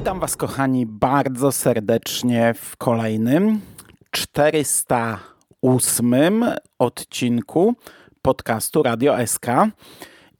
Witam 0.00 0.20
Was, 0.20 0.36
kochani, 0.36 0.86
bardzo 0.86 1.52
serdecznie 1.52 2.54
w 2.54 2.76
kolejnym 2.76 3.60
408 4.10 6.44
odcinku 6.78 7.74
podcastu 8.22 8.82
Radio 8.82 9.26
SK 9.26 9.46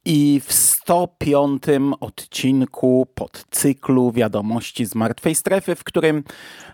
i 0.05 0.41
w 0.45 0.53
105 0.53 1.63
odcinku 1.99 3.07
podcyklu 3.15 4.11
Wiadomości 4.11 4.85
z 4.85 4.95
Martwej 4.95 5.35
Strefy, 5.35 5.75
w 5.75 5.83
którym 5.83 6.23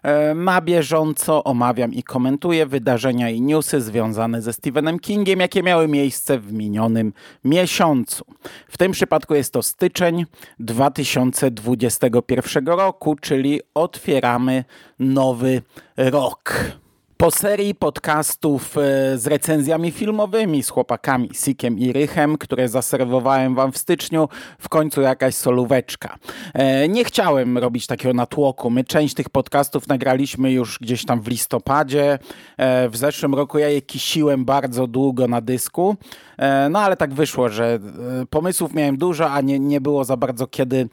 e, 0.03 0.33
na 0.33 0.61
bieżąco 0.61 1.43
omawiam 1.43 1.93
i 1.93 2.03
komentuję 2.03 2.65
wydarzenia 2.65 3.29
i 3.29 3.41
newsy 3.41 3.81
związane 3.81 4.41
ze 4.41 4.53
Stephenem 4.53 4.99
Kingiem, 4.99 5.39
jakie 5.39 5.63
miały 5.63 5.87
miejsce 5.87 6.39
w 6.39 6.53
minionym 6.53 7.13
miesiącu. 7.43 8.25
W 8.67 8.77
tym 8.77 8.91
przypadku 8.91 9.35
jest 9.35 9.53
to 9.53 9.63
styczeń 9.63 10.25
2021 10.59 12.67
roku, 12.67 13.15
czyli 13.15 13.61
otwieramy 13.73 14.63
nowy 14.99 15.61
rok. 15.97 16.53
Po 17.17 17.31
serii 17.31 17.75
podcastów 17.75 18.77
e, 18.77 18.81
z 19.17 19.27
recenzjami 19.27 19.91
filmowymi 19.91 20.63
z 20.63 20.69
chłopakami 20.69 21.29
Sikiem 21.33 21.79
i 21.79 21.93
Rychem, 21.93 22.37
które 22.37 22.69
zaserwowałem 22.69 23.55
wam 23.55 23.71
w 23.71 23.77
styczniu, 23.77 24.29
w 24.59 24.69
końcu 24.69 25.01
jakaś 25.01 25.35
solóweczka. 25.35 26.15
E, 26.53 26.87
nie 26.87 27.03
chciałem 27.03 27.57
robić 27.57 27.87
takiego 27.87 28.13
natłoku. 28.13 28.69
My 28.69 28.83
część 28.83 29.13
tych 29.13 29.29
podcastów 29.29 29.87
nagraliśmy 29.87 30.51
już 30.51 30.79
gdzieś 30.79 31.05
tam 31.05 31.21
w 31.21 31.27
listopadzie. 31.27 32.19
E, 32.57 32.89
w 32.89 32.97
zeszłym 32.97 33.35
roku 33.35 33.59
ja 33.59 33.69
je 33.69 33.81
kisiłem 33.81 34.45
bardzo 34.45 34.87
długo 34.87 35.27
na 35.27 35.41
dysku. 35.41 35.95
No 36.69 36.79
ale 36.79 36.97
tak 36.97 37.13
wyszło, 37.13 37.49
że 37.49 37.79
pomysłów 38.29 38.73
miałem 38.73 38.97
dużo, 38.97 39.31
a 39.31 39.41
nie, 39.41 39.59
nie 39.59 39.81
było 39.81 40.03
za 40.03 40.17
bardzo 40.17 40.47
kiedy 40.47 40.89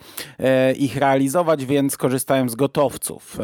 ich 0.77 0.97
realizować, 0.97 1.65
więc 1.67 1.97
korzystałem 1.97 2.49
z 2.49 2.55
gotowców. 2.55 3.39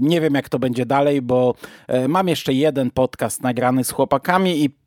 Nie 0.00 0.20
wiem 0.20 0.34
jak 0.34 0.48
to 0.48 0.58
będzie 0.58 0.86
dalej, 0.86 1.22
bo 1.22 1.54
E, 1.88 2.08
mam 2.08 2.28
jeszcze 2.28 2.52
jeden 2.52 2.90
podcast 2.90 3.42
nagrany 3.42 3.84
z 3.84 3.90
chłopakami 3.90 4.64
i 4.64 4.83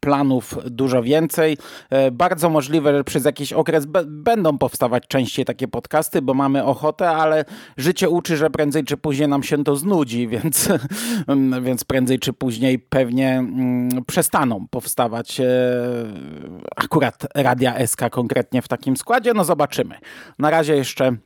planów 0.00 0.58
dużo 0.66 1.02
więcej. 1.02 1.56
E, 1.90 2.10
bardzo 2.10 2.50
możliwe, 2.50 2.92
że 2.92 3.04
przez 3.04 3.24
jakiś 3.24 3.52
okres 3.52 3.86
będą 4.06 4.58
powstawać 4.58 5.04
częściej 5.08 5.44
takie 5.44 5.68
podcasty, 5.68 6.22
bo 6.22 6.34
mamy 6.34 6.64
ochotę, 6.64 7.10
ale 7.10 7.44
życie 7.76 8.08
uczy, 8.08 8.36
że 8.36 8.50
prędzej 8.50 8.84
czy 8.84 8.96
później 8.96 9.28
nam 9.28 9.42
się 9.42 9.64
to 9.64 9.76
znudzi, 9.76 10.28
więc, 10.38 10.68
mm, 11.26 11.64
więc 11.64 11.84
prędzej 11.84 12.18
czy 12.18 12.32
później 12.32 12.78
pewnie 12.78 13.38
mm, 13.38 14.04
przestaną 14.06 14.66
powstawać 14.70 15.40
e, 15.40 15.46
akurat 16.76 17.26
Radia 17.34 17.86
SK 17.86 18.00
konkretnie 18.10 18.62
w 18.62 18.68
takim 18.68 18.96
składzie. 18.96 19.34
No 19.34 19.44
zobaczymy. 19.44 19.94
Na 20.38 20.50
razie 20.50 20.76
jeszcze 20.76 21.16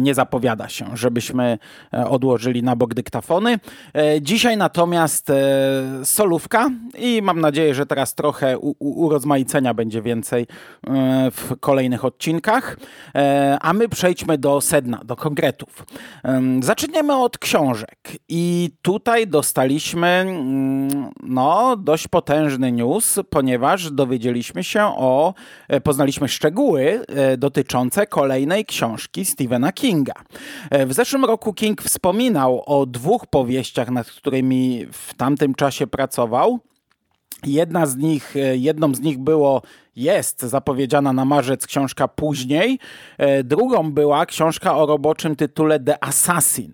nie 0.00 0.14
zapowiada 0.14 0.68
się, 0.68 0.86
żebyśmy 0.94 1.58
e, 1.94 2.08
odłożyli 2.08 2.62
na 2.62 2.76
bok 2.76 2.94
dyktafony. 2.94 3.58
E, 3.94 4.22
dzisiaj 4.22 4.56
natomiast 4.56 5.32
solówka 6.04 6.70
i 6.98 7.22
mam 7.22 7.40
nadzieję, 7.40 7.74
że 7.74 7.86
teraz 7.86 8.14
trochę 8.14 8.58
urozmaicenia 8.78 9.74
będzie 9.74 10.02
więcej 10.02 10.46
w 11.32 11.52
kolejnych 11.60 12.04
odcinkach. 12.04 12.76
A 13.60 13.72
my 13.72 13.88
przejdźmy 13.88 14.38
do 14.38 14.60
sedna, 14.60 15.00
do 15.04 15.16
konkretów. 15.16 15.86
Zaczniemy 16.60 17.16
od 17.16 17.38
książek 17.38 17.98
i 18.28 18.70
tutaj 18.82 19.26
dostaliśmy 19.26 20.06
mm, 20.08 21.10
no, 21.22 21.76
dość 21.76 22.08
potężny 22.08 22.72
news, 22.72 23.18
ponieważ 23.30 23.90
dowiedzieliśmy 23.90 24.64
się 24.64 24.82
o, 24.84 25.34
poznaliśmy 25.82 26.28
szczegóły 26.28 27.04
dotyczące 27.38 28.06
kolejnej 28.06 28.64
książki 28.64 29.24
Stevena 29.24 29.59
Stephena 29.60 29.72
Kinga. 29.72 30.14
E, 30.70 30.86
w 30.86 30.92
zeszłym 30.92 31.24
roku 31.24 31.54
King 31.54 31.82
wspominał 31.82 32.62
o 32.66 32.86
dwóch 32.86 33.26
powieściach, 33.26 33.90
nad 33.90 34.06
którymi 34.10 34.86
w 34.92 35.14
tamtym 35.14 35.54
czasie 35.54 35.86
pracował. 35.86 36.60
Jedna 37.46 37.86
z 37.86 37.96
nich, 37.96 38.36
e, 38.36 38.56
jedną 38.56 38.94
z 38.94 39.00
nich 39.00 39.18
było, 39.18 39.62
jest 39.96 40.42
zapowiedziana 40.42 41.12
na 41.12 41.24
marzec 41.24 41.66
książka 41.66 42.08
później. 42.08 42.78
E, 43.18 43.44
drugą 43.44 43.92
była 43.92 44.26
książka 44.26 44.76
o 44.76 44.86
roboczym 44.86 45.36
tytule 45.36 45.80
The 45.80 46.04
Assassin. 46.04 46.72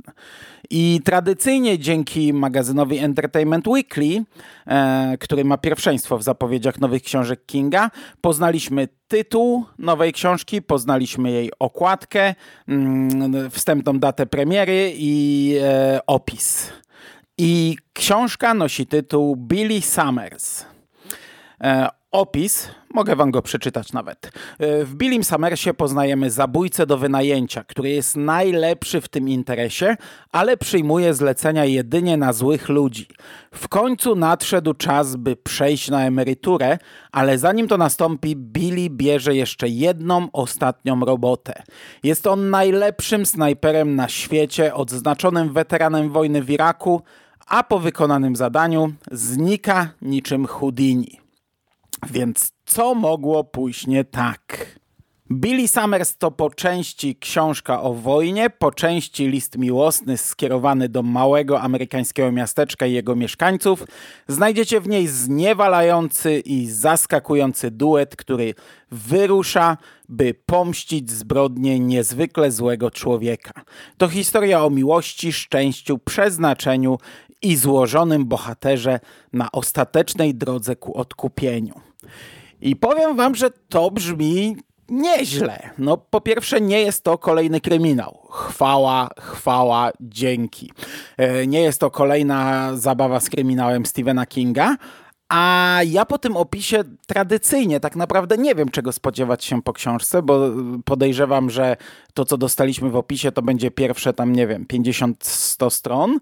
I 0.71 1.01
tradycyjnie 1.05 1.79
dzięki 1.79 2.33
magazynowi 2.33 2.99
Entertainment 2.99 3.69
Weekly, 3.69 4.25
e, 4.67 5.17
który 5.21 5.45
ma 5.45 5.59
pierwszeństwo 5.59 6.19
w 6.19 6.23
zapowiedziach 6.23 6.81
nowych 6.81 7.03
książek 7.03 7.47
Kinga, 7.47 7.91
poznaliśmy 8.21 8.89
tytuł 9.09 9.65
nowej 9.79 10.13
książki, 10.13 10.63
poznaliśmy 10.63 11.31
jej 11.31 11.51
okładkę, 11.59 12.35
mm, 12.69 13.51
wstępną 13.51 13.99
datę 13.99 14.27
premiery 14.27 14.93
i 14.97 15.55
e, 15.63 16.01
opis. 16.07 16.73
I 17.39 17.77
książka 17.93 18.55
nosi 18.55 18.87
tytuł 18.87 19.37
Billy 19.37 19.83
Summers. 19.83 20.65
Opis, 22.17 22.69
mogę 22.95 23.17
wam 23.17 23.31
go 23.31 23.43
przeczytać 23.43 23.93
nawet. 23.93 24.27
E, 24.59 24.85
w 24.85 24.95
Billim 24.95 25.25
Summersie 25.25 25.75
poznajemy 25.75 26.31
zabójcę 26.31 26.87
do 26.87 26.99
wynajęcia, 26.99 27.65
który 27.65 27.91
jest 27.91 28.17
najlepszy 28.17 29.01
w 29.01 29.09
tym 29.09 29.29
interesie, 29.29 29.97
ale 30.33 30.57
przyjmuje 30.57 31.15
zlecenia 31.15 31.65
jedynie 31.65 32.17
na 32.17 32.33
złych 32.33 32.69
ludzi. 32.69 33.07
W 33.53 33.69
końcu 33.69 34.17
nadszedł 34.17 34.75
czas, 34.75 35.17
by 35.17 35.37
przejść 35.37 35.91
na 35.91 36.07
emeryturę, 36.07 36.79
ale 37.13 37.39
zanim 37.39 37.69
to 37.69 37.77
nastąpi, 37.77 38.37
Billy 38.37 38.91
bierze 38.91 39.35
jeszcze 39.35 39.69
jedną 39.69 40.29
ostatnią 40.33 41.01
robotę. 41.01 41.63
Jest 42.03 42.27
on 42.27 42.51
najlepszym 42.51 43.27
snajperem 43.27 43.97
na 43.97 44.09
świecie, 44.09 44.75
odznaczonym 44.75 45.53
weteranem 45.53 46.11
wojny 46.11 46.43
w 46.43 46.51
Iraku, 46.51 47.03
a 47.47 47.63
po 47.63 47.79
wykonanym 47.79 48.37
zadaniu 48.37 48.93
znika 49.11 49.89
niczym 50.03 50.47
Houdini. 50.47 51.26
Więc 52.11 52.53
co 52.65 52.95
mogło 52.95 53.45
pójść 53.45 53.87
nie 53.87 54.05
tak? 54.05 54.77
Billy 55.31 55.69
Summers 55.69 56.17
to 56.17 56.31
po 56.31 56.51
części 56.51 57.17
książka 57.17 57.83
o 57.83 57.95
wojnie, 57.95 58.51
po 58.51 58.73
części 58.73 59.29
list 59.29 59.59
miłosny 59.59 60.17
skierowany 60.17 60.89
do 60.89 61.03
małego 61.03 61.61
amerykańskiego 61.61 62.33
miasteczka 62.33 62.87
i 62.87 62.93
jego 62.93 63.17
mieszkańców. 63.17 63.85
Znajdziecie 64.29 64.81
w 64.81 64.89
niej 64.89 65.07
zniewalający 65.07 66.41
i 66.41 66.67
zaskakujący 66.67 67.71
duet, 67.71 68.17
który 68.17 68.55
wyrusza, 68.91 69.77
by 70.09 70.35
pomścić 70.47 71.11
zbrodnie 71.11 71.81
niezwykle 71.81 72.51
złego 72.51 72.91
człowieka. 72.91 73.53
To 73.99 74.09
historia 74.09 74.65
o 74.65 74.71
miłości, 74.71 75.33
szczęściu, 75.33 75.99
przeznaczeniu 75.99 76.99
i 77.43 77.57
złożonym 77.57 78.27
bohaterze 78.27 79.01
na 79.33 79.53
ostatecznej 79.53 80.35
drodze 80.35 80.77
ku 80.77 80.99
odkupieniu. 80.99 81.81
I 82.61 82.77
powiem 82.77 83.17
wam, 83.17 83.35
że 83.35 83.51
to 83.69 83.91
brzmi 83.91 84.57
nieźle. 84.89 85.71
No 85.79 85.97
po 85.97 86.21
pierwsze 86.21 86.61
nie 86.61 86.81
jest 86.81 87.05
to 87.05 87.19
kolejny 87.19 87.61
kryminał. 87.61 88.27
Chwała, 88.31 89.09
chwała, 89.21 89.91
dzięki. 90.01 90.71
E, 91.17 91.47
nie 91.47 91.61
jest 91.61 91.81
to 91.81 91.91
kolejna 91.91 92.71
zabawa 92.77 93.21
z 93.21 93.31
kryminałem 93.31 93.87
Stephena 93.87 94.27
Kinga, 94.27 94.77
a 95.29 95.81
ja 95.87 96.05
po 96.05 96.19
tym 96.19 96.37
opisie 96.37 96.85
tradycyjnie 97.07 97.81
tak 97.81 97.97
naprawdę 97.97 98.37
nie 98.37 98.55
wiem, 98.55 98.69
czego 98.69 98.93
spodziewać 98.93 99.45
się 99.45 99.63
po 99.63 99.73
książce, 99.73 100.23
bo 100.23 100.51
podejrzewam, 100.85 101.51
że 101.51 101.77
to, 102.15 102.25
co 102.25 102.39
dostaliśmy 102.39 102.91
w 102.91 102.97
opisie, 102.97 103.33
to 103.33 103.43
będzie 103.43 103.71
pierwsze 103.71 104.13
tam, 104.13 104.33
nie 104.33 104.47
wiem, 104.47 104.67
50-100 104.73 105.71
stron 105.71 106.19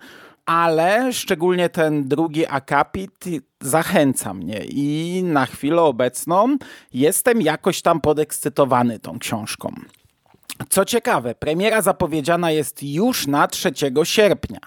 ale 0.46 1.12
szczególnie 1.12 1.68
ten 1.68 2.08
drugi 2.08 2.46
akapit 2.46 3.24
zachęca 3.60 4.34
mnie 4.34 4.64
i 4.64 5.22
na 5.24 5.46
chwilę 5.46 5.82
obecną 5.82 6.56
jestem 6.92 7.42
jakoś 7.42 7.82
tam 7.82 8.00
podekscytowany 8.00 8.98
tą 8.98 9.18
książką. 9.18 9.74
Co 10.68 10.84
ciekawe, 10.84 11.34
premiera 11.34 11.82
zapowiedziana 11.82 12.50
jest 12.50 12.82
już 12.82 13.26
na 13.26 13.48
3 13.48 13.72
sierpnia. 14.04 14.60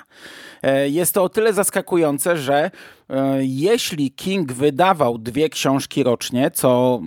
E, 0.64 0.90
jest 0.90 1.14
to 1.14 1.24
o 1.24 1.30
tyle 1.30 1.54
zaskakujące, 1.54 2.38
że 2.38 2.72
e, 3.10 3.40
jeśli 3.42 4.12
King 4.12 4.54
wydawał 4.54 5.18
dwie 5.18 5.50
książki 5.50 6.04
rocznie, 6.04 6.52
co 6.52 7.02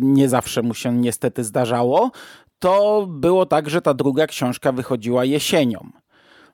nie 0.00 0.28
zawsze 0.28 0.62
mu 0.62 0.74
się 0.74 0.92
niestety 0.92 1.44
zdarzało, 1.44 2.10
to 2.58 3.06
było 3.10 3.46
tak, 3.46 3.70
że 3.70 3.82
ta 3.82 3.94
druga 3.94 4.26
książka 4.26 4.72
wychodziła 4.72 5.24
jesienią. 5.24 6.01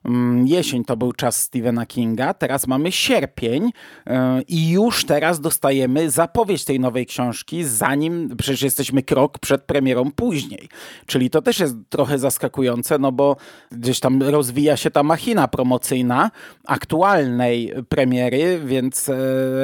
Mm, 0.05 0.47
jesień 0.47 0.85
to 0.85 0.97
był 0.97 1.13
czas 1.13 1.41
Stephena 1.41 1.85
Kinga, 1.85 2.33
teraz 2.33 2.67
mamy 2.67 2.91
sierpień 2.91 3.71
e, 4.07 4.41
i 4.47 4.69
już 4.69 5.05
teraz 5.05 5.39
dostajemy 5.39 6.09
zapowiedź 6.11 6.65
tej 6.65 6.79
nowej 6.79 7.05
książki, 7.05 7.63
zanim 7.63 8.37
przecież 8.37 8.61
jesteśmy 8.61 9.03
krok 9.03 9.39
przed 9.39 9.63
premierą 9.63 10.11
później. 10.11 10.69
Czyli 11.05 11.29
to 11.29 11.41
też 11.41 11.59
jest 11.59 11.75
trochę 11.89 12.19
zaskakujące, 12.19 12.99
no 12.99 13.11
bo 13.11 13.35
gdzieś 13.71 13.99
tam 13.99 14.23
rozwija 14.23 14.77
się 14.77 14.91
ta 14.91 15.03
machina 15.03 15.47
promocyjna 15.47 16.31
aktualnej 16.67 17.73
premiery, 17.89 18.61
więc 18.65 19.09
e, 19.09 19.15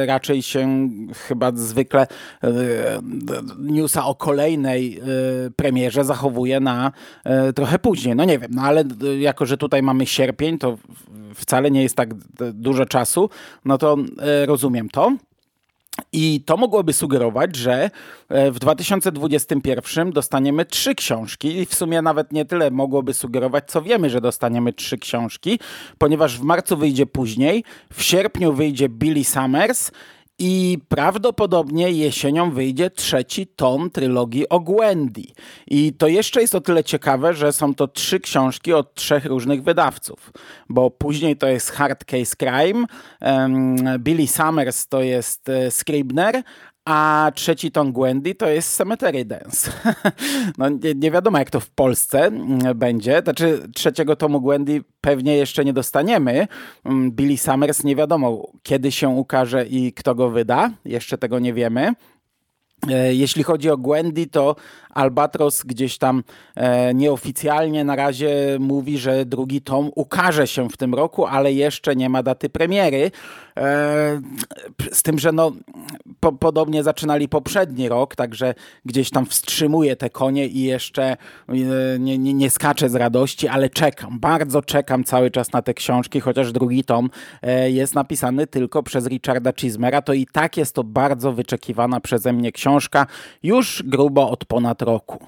raczej 0.05 0.41
się 0.41 0.89
chyba 1.27 1.51
zwykle 1.55 2.07
e, 2.43 2.47
newsa 3.59 4.05
o 4.05 4.15
kolejnej 4.15 5.01
premierze 5.55 6.03
zachowuje 6.03 6.59
na 6.59 6.91
trochę 7.55 7.79
później. 7.79 8.15
No 8.15 8.25
nie 8.25 8.39
wiem, 8.39 8.51
no 8.53 8.61
ale 8.61 8.83
jako, 9.19 9.45
że 9.45 9.57
tutaj 9.57 9.83
mamy 9.83 10.05
sierpień, 10.05 10.25
sierpień, 10.25 10.57
to 10.57 10.77
wcale 11.36 11.72
nie 11.72 11.83
jest 11.83 11.95
tak 11.95 12.13
dużo 12.54 12.86
czasu, 12.86 13.30
no 13.66 13.77
to 13.77 13.98
e, 14.19 14.45
rozumiem 14.45 14.89
to. 14.89 15.12
I 16.13 16.42
to 16.45 16.57
mogłoby 16.57 16.94
sugerować, 16.94 17.56
że 17.56 17.89
e, 18.30 18.51
w 18.51 18.60
2021 18.60 20.12
dostaniemy 20.12 20.66
trzy 20.66 20.95
książki 20.95 21.57
i 21.57 21.66
w 21.66 21.75
sumie 21.75 22.01
nawet 22.01 22.31
nie 22.31 22.45
tyle 22.45 22.72
mogłoby 22.72 23.13
sugerować, 23.13 23.63
co 23.68 23.81
wiemy, 23.81 24.10
że 24.10 24.22
dostaniemy 24.22 24.74
trzy 24.74 24.98
książki, 24.98 25.60
ponieważ 25.98 26.39
w 26.39 26.44
marcu 26.44 26.77
wyjdzie 26.77 27.06
później, 27.06 27.63
w 27.94 28.04
sierpniu 28.04 28.54
wyjdzie 28.54 28.89
Billy 28.89 29.24
Summers 29.24 29.92
i 30.39 30.77
prawdopodobnie 30.87 31.91
jesienią 31.91 32.51
wyjdzie 32.51 32.89
trzeci 32.89 33.47
tom 33.47 33.89
trylogii 33.89 34.49
o 34.49 34.59
Gwendy. 34.59 35.23
I 35.67 35.93
to 35.93 36.07
jeszcze 36.07 36.41
jest 36.41 36.55
o 36.55 36.61
tyle 36.61 36.83
ciekawe, 36.83 37.33
że 37.33 37.53
są 37.53 37.75
to 37.75 37.87
trzy 37.87 38.19
książki 38.19 38.73
od 38.73 38.93
trzech 38.93 39.25
różnych 39.25 39.63
wydawców. 39.63 40.31
Bo 40.69 40.91
później 40.91 41.37
to 41.37 41.47
jest 41.47 41.71
Hard 41.71 42.05
Case 42.05 42.35
Crime, 42.35 42.85
Billy 43.99 44.27
Summers 44.27 44.87
to 44.87 45.01
jest 45.01 45.49
e, 45.49 45.71
Scribner, 45.71 46.43
a 46.85 47.31
trzeci 47.35 47.71
ton 47.71 47.93
Gwendy 47.93 48.35
to 48.35 48.47
jest 48.49 48.75
Cemetery 48.77 49.25
Dance. 49.25 49.71
no 50.57 50.69
nie, 50.69 50.95
nie, 50.95 51.11
wiadomo 51.11 51.37
jak 51.37 51.49
to 51.49 51.59
w 51.59 51.69
Polsce 51.69 52.25
mm, 52.25 52.77
będzie. 52.77 53.21
Znaczy 53.23 53.67
trzeciego 53.75 54.15
tomu 54.15 54.41
Gwendy 54.41 54.83
pewnie 55.01 55.37
jeszcze 55.37 55.65
nie 55.65 55.73
dostaniemy. 55.73 56.47
Mm, 56.83 57.11
Billy 57.11 57.37
Summers 57.37 57.83
nie 57.83 57.95
wiadomo 57.95 58.47
kiedy 58.63 58.91
się 58.91 59.09
ukaże 59.09 59.65
i 59.65 59.93
kto 59.93 60.15
go 60.15 60.29
wyda. 60.29 60.71
Jeszcze 60.85 61.17
tego 61.17 61.39
nie 61.39 61.53
wiemy. 61.53 61.93
E, 62.89 63.13
jeśli 63.13 63.43
chodzi 63.43 63.69
o 63.69 63.77
Gwendy, 63.77 64.27
to 64.27 64.55
Albatros 64.89 65.63
gdzieś 65.63 65.97
tam 65.97 66.23
e, 66.55 66.93
nieoficjalnie 66.93 67.83
na 67.83 67.95
razie 67.95 68.57
mówi, 68.59 68.97
że 68.97 69.25
drugi 69.25 69.61
tom 69.61 69.91
ukaże 69.95 70.47
się 70.47 70.69
w 70.69 70.77
tym 70.77 70.93
roku, 70.93 71.25
ale 71.25 71.53
jeszcze 71.53 71.95
nie 71.95 72.09
ma 72.09 72.23
daty 72.23 72.49
premiery. 72.49 73.11
E, 73.57 74.21
z 74.91 75.03
tym, 75.03 75.19
że 75.19 75.31
no, 75.31 75.51
po, 76.19 76.31
podobnie 76.31 76.83
zaczynali 76.83 77.29
poprzedni 77.29 77.89
rok, 77.89 78.15
także 78.15 78.53
gdzieś 78.85 79.09
tam 79.09 79.25
wstrzymuje 79.25 79.95
te 79.95 80.09
konie 80.09 80.47
i 80.47 80.63
jeszcze 80.63 81.17
nie, 81.99 82.17
nie, 82.17 82.33
nie 82.33 82.49
skaczę 82.49 82.89
z 82.89 82.95
radości, 82.95 83.47
ale 83.47 83.69
czekam, 83.69 84.19
bardzo 84.19 84.61
czekam 84.61 85.03
cały 85.03 85.31
czas 85.31 85.51
na 85.51 85.61
te 85.61 85.73
książki, 85.73 86.19
chociaż 86.19 86.51
drugi 86.51 86.83
tom 86.83 87.09
jest 87.67 87.95
napisany 87.95 88.47
tylko 88.47 88.83
przez 88.83 89.07
Richarda 89.07 89.51
Chismera, 89.53 90.01
to 90.01 90.13
i 90.13 90.25
tak 90.25 90.57
jest 90.57 90.75
to 90.75 90.83
bardzo 90.83 91.31
wyczekiwana 91.31 91.99
przeze 91.99 92.33
mnie 92.33 92.51
książka, 92.51 92.75
już 93.44 93.83
grubo 93.86 94.30
od 94.30 94.45
ponad 94.45 94.81
roku. 94.81 95.19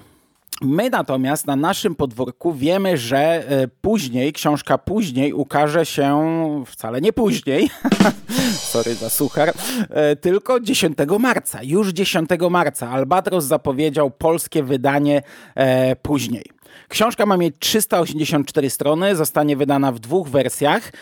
My 0.62 0.90
natomiast 0.90 1.46
na 1.46 1.56
naszym 1.56 1.94
podwórku 1.94 2.52
wiemy, 2.52 2.96
że 2.96 3.18
e, 3.18 3.68
później, 3.80 4.32
książka 4.32 4.78
później 4.78 5.32
ukaże 5.32 5.86
się 5.86 6.64
wcale 6.66 7.00
nie 7.00 7.12
później, 7.12 7.70
sorry 8.72 8.94
za 8.94 9.10
suchar, 9.10 9.52
e, 9.90 10.16
tylko 10.16 10.60
10 10.60 10.98
marca. 11.18 11.62
Już 11.62 11.88
10 11.88 12.30
marca 12.50 12.90
Albatros 12.90 13.44
zapowiedział 13.44 14.10
polskie 14.10 14.62
wydanie 14.62 15.22
e, 15.54 15.96
później. 15.96 16.44
Książka 16.88 17.26
ma 17.26 17.36
mieć 17.36 17.54
384 17.58 18.70
strony, 18.70 19.16
zostanie 19.16 19.56
wydana 19.56 19.92
w 19.92 19.98
dwóch 19.98 20.28
wersjach 20.28 20.92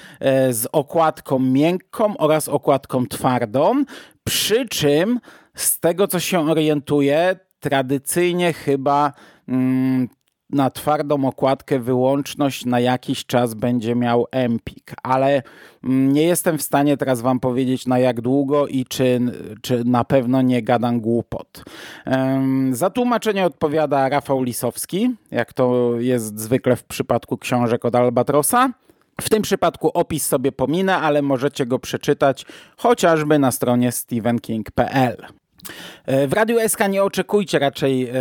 z 0.50 0.66
okładką 0.72 1.38
miękką 1.38 2.16
oraz 2.16 2.48
okładką 2.48 3.06
twardą. 3.06 3.84
Przy 4.24 4.68
czym, 4.68 5.20
z 5.56 5.80
tego 5.80 6.08
co 6.08 6.20
się 6.20 6.50
orientuję, 6.50 7.36
tradycyjnie 7.60 8.52
chyba 8.52 9.12
mm, 9.48 10.08
na 10.50 10.70
twardą 10.70 11.24
okładkę 11.24 11.78
wyłączność 11.78 12.64
na 12.64 12.80
jakiś 12.80 13.26
czas 13.26 13.54
będzie 13.54 13.94
miał 13.94 14.26
Empik, 14.30 14.94
ale 15.02 15.42
mm, 15.84 16.12
nie 16.12 16.22
jestem 16.22 16.58
w 16.58 16.62
stanie 16.62 16.96
teraz 16.96 17.20
wam 17.20 17.40
powiedzieć 17.40 17.86
na 17.86 17.98
jak 17.98 18.20
długo 18.20 18.66
i 18.66 18.84
czy, 18.84 19.20
czy 19.62 19.84
na 19.84 20.04
pewno 20.04 20.42
nie 20.42 20.62
gadam 20.62 21.00
głupot. 21.00 21.64
Za 22.70 22.90
tłumaczenie 22.90 23.46
odpowiada 23.46 24.08
Rafał 24.08 24.42
Lisowski, 24.42 25.14
jak 25.30 25.52
to 25.52 25.92
jest 25.98 26.38
zwykle 26.38 26.76
w 26.76 26.84
przypadku 26.84 27.38
książek 27.38 27.84
od 27.84 27.94
Albatrosa. 27.94 28.72
W 29.20 29.30
tym 29.30 29.42
przypadku 29.42 29.90
opis 29.94 30.26
sobie 30.26 30.52
pominę, 30.52 30.96
ale 30.96 31.22
możecie 31.22 31.66
go 31.66 31.78
przeczytać 31.78 32.46
chociażby 32.76 33.38
na 33.38 33.52
stronie 33.52 33.92
stephenking.pl. 33.92 35.16
E, 36.06 36.26
w 36.26 36.32
Radiu 36.32 36.68
SK 36.68 36.88
nie 36.88 37.02
oczekujcie 37.02 37.58
raczej 37.58 38.08
e, 38.08 38.12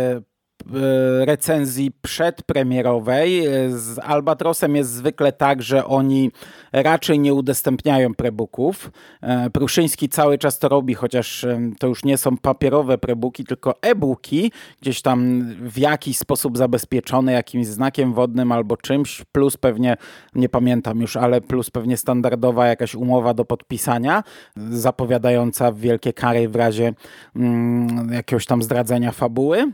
recenzji 1.20 1.92
przedpremierowej. 2.02 3.44
Z 3.68 3.98
Albatrosem 3.98 4.76
jest 4.76 4.90
zwykle 4.90 5.32
tak, 5.32 5.62
że 5.62 5.84
oni 5.84 6.30
raczej 6.72 7.18
nie 7.18 7.34
udostępniają 7.34 8.14
prebooków. 8.14 8.90
E, 9.22 9.50
Pruszyński 9.50 10.08
cały 10.08 10.38
czas 10.38 10.58
to 10.58 10.68
robi, 10.68 10.94
chociaż 10.94 11.44
e, 11.44 11.60
to 11.78 11.86
już 11.86 12.04
nie 12.04 12.18
są 12.18 12.36
papierowe 12.36 12.98
prebooki, 12.98 13.44
tylko 13.44 13.74
e-booki, 13.82 14.52
gdzieś 14.82 15.02
tam 15.02 15.42
w 15.60 15.78
jakiś 15.78 16.18
sposób 16.18 16.58
zabezpieczone 16.58 17.32
jakimś 17.32 17.66
znakiem 17.66 18.12
wodnym 18.12 18.52
albo 18.52 18.76
czymś, 18.76 19.24
plus 19.32 19.56
pewnie, 19.56 19.96
nie 20.34 20.48
pamiętam 20.48 21.00
już, 21.00 21.16
ale 21.16 21.40
plus 21.40 21.70
pewnie 21.70 21.96
standardowa 21.96 22.66
jakaś 22.66 22.94
umowa 22.94 23.34
do 23.34 23.44
podpisania, 23.44 24.22
zapowiadająca 24.56 25.72
wielkie 25.72 26.12
kary 26.12 26.48
w 26.48 26.56
razie 26.56 26.94
mm, 27.36 28.12
jakiegoś 28.12 28.46
tam 28.46 28.62
zdradzenia 28.62 29.12
fabuły. 29.12 29.72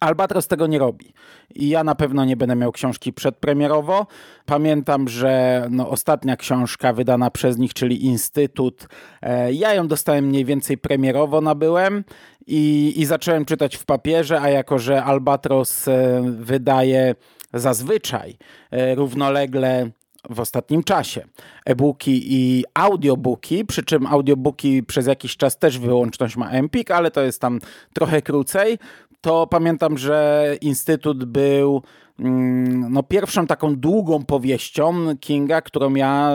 Albatros 0.00 0.48
tego 0.48 0.66
nie 0.66 0.78
robi. 0.78 1.12
I 1.54 1.68
ja 1.68 1.84
na 1.84 1.94
pewno 1.94 2.24
nie 2.24 2.36
będę 2.36 2.56
miał 2.56 2.72
książki 2.72 3.12
przedpremierowo. 3.12 4.06
Pamiętam, 4.46 5.08
że 5.08 5.66
no, 5.70 5.90
ostatnia 5.90 6.36
książka 6.36 6.92
wydana 6.92 7.30
przez 7.30 7.58
nich, 7.58 7.74
czyli 7.74 8.04
Instytut, 8.04 8.88
e, 9.22 9.52
ja 9.52 9.74
ją 9.74 9.88
dostałem 9.88 10.24
mniej 10.24 10.44
więcej 10.44 10.78
premierowo 10.78 11.40
nabyłem 11.40 12.04
i, 12.46 12.92
i 12.96 13.04
zacząłem 13.04 13.44
czytać 13.44 13.76
w 13.76 13.84
papierze, 13.84 14.40
a 14.40 14.48
jako, 14.48 14.78
że 14.78 15.04
Albatros 15.04 15.88
e, 15.88 16.22
wydaje 16.38 17.14
zazwyczaj 17.54 18.36
e, 18.70 18.94
równolegle 18.94 19.90
w 20.30 20.40
ostatnim 20.40 20.84
czasie. 20.84 21.24
E-booki 21.64 22.34
i 22.34 22.64
audiobooki, 22.74 23.64
przy 23.64 23.82
czym 23.82 24.06
audiobooki 24.06 24.82
przez 24.82 25.06
jakiś 25.06 25.36
czas 25.36 25.58
też 25.58 25.78
wyłączność 25.78 26.36
ma 26.36 26.50
Empik, 26.50 26.90
ale 26.90 27.10
to 27.10 27.20
jest 27.20 27.40
tam 27.40 27.60
trochę 27.92 28.22
krócej 28.22 28.78
to 29.22 29.46
pamiętam, 29.46 29.98
że 29.98 30.56
Instytut 30.60 31.24
był 31.24 31.82
mm, 32.18 32.92
no, 32.92 33.02
pierwszą 33.02 33.46
taką 33.46 33.76
długą 33.76 34.24
powieścią 34.24 34.94
Kinga, 35.20 35.60
którą 35.60 35.94
ja 35.94 36.32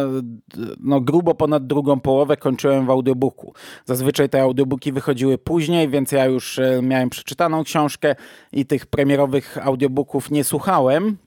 no, 0.79 1.01
grubo 1.01 1.35
ponad 1.35 1.67
drugą 1.67 1.99
połowę 1.99 2.37
kończyłem 2.37 2.85
w 2.85 2.89
audiobooku. 2.89 3.53
Zazwyczaj 3.85 4.29
te 4.29 4.41
audiobooki 4.41 4.91
wychodziły 4.91 5.37
później, 5.37 5.89
więc 5.89 6.11
ja 6.11 6.25
już 6.25 6.59
e, 6.59 6.81
miałem 6.81 7.09
przeczytaną 7.09 7.63
książkę 7.63 8.15
i 8.51 8.65
tych 8.65 8.85
premierowych 8.85 9.57
audiobooków 9.67 10.31
nie 10.31 10.43
słuchałem. 10.43 11.17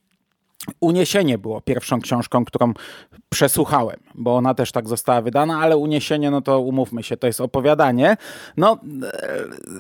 Uniesienie 0.81 1.39
było 1.39 1.61
pierwszą 1.61 2.01
książką, 2.01 2.45
którą 2.45 2.73
przesłuchałem, 3.29 3.97
bo 4.15 4.37
ona 4.37 4.55
też 4.55 4.73
tak 4.73 4.89
została 4.89 5.23
wydana, 5.23 5.59
ale 5.61 5.77
Uniesienie, 5.77 6.31
no 6.31 6.41
to 6.41 6.61
umówmy 6.61 7.03
się, 7.03 7.17
to 7.17 7.27
jest 7.27 7.41
opowiadanie. 7.41 8.17
No, 8.57 8.79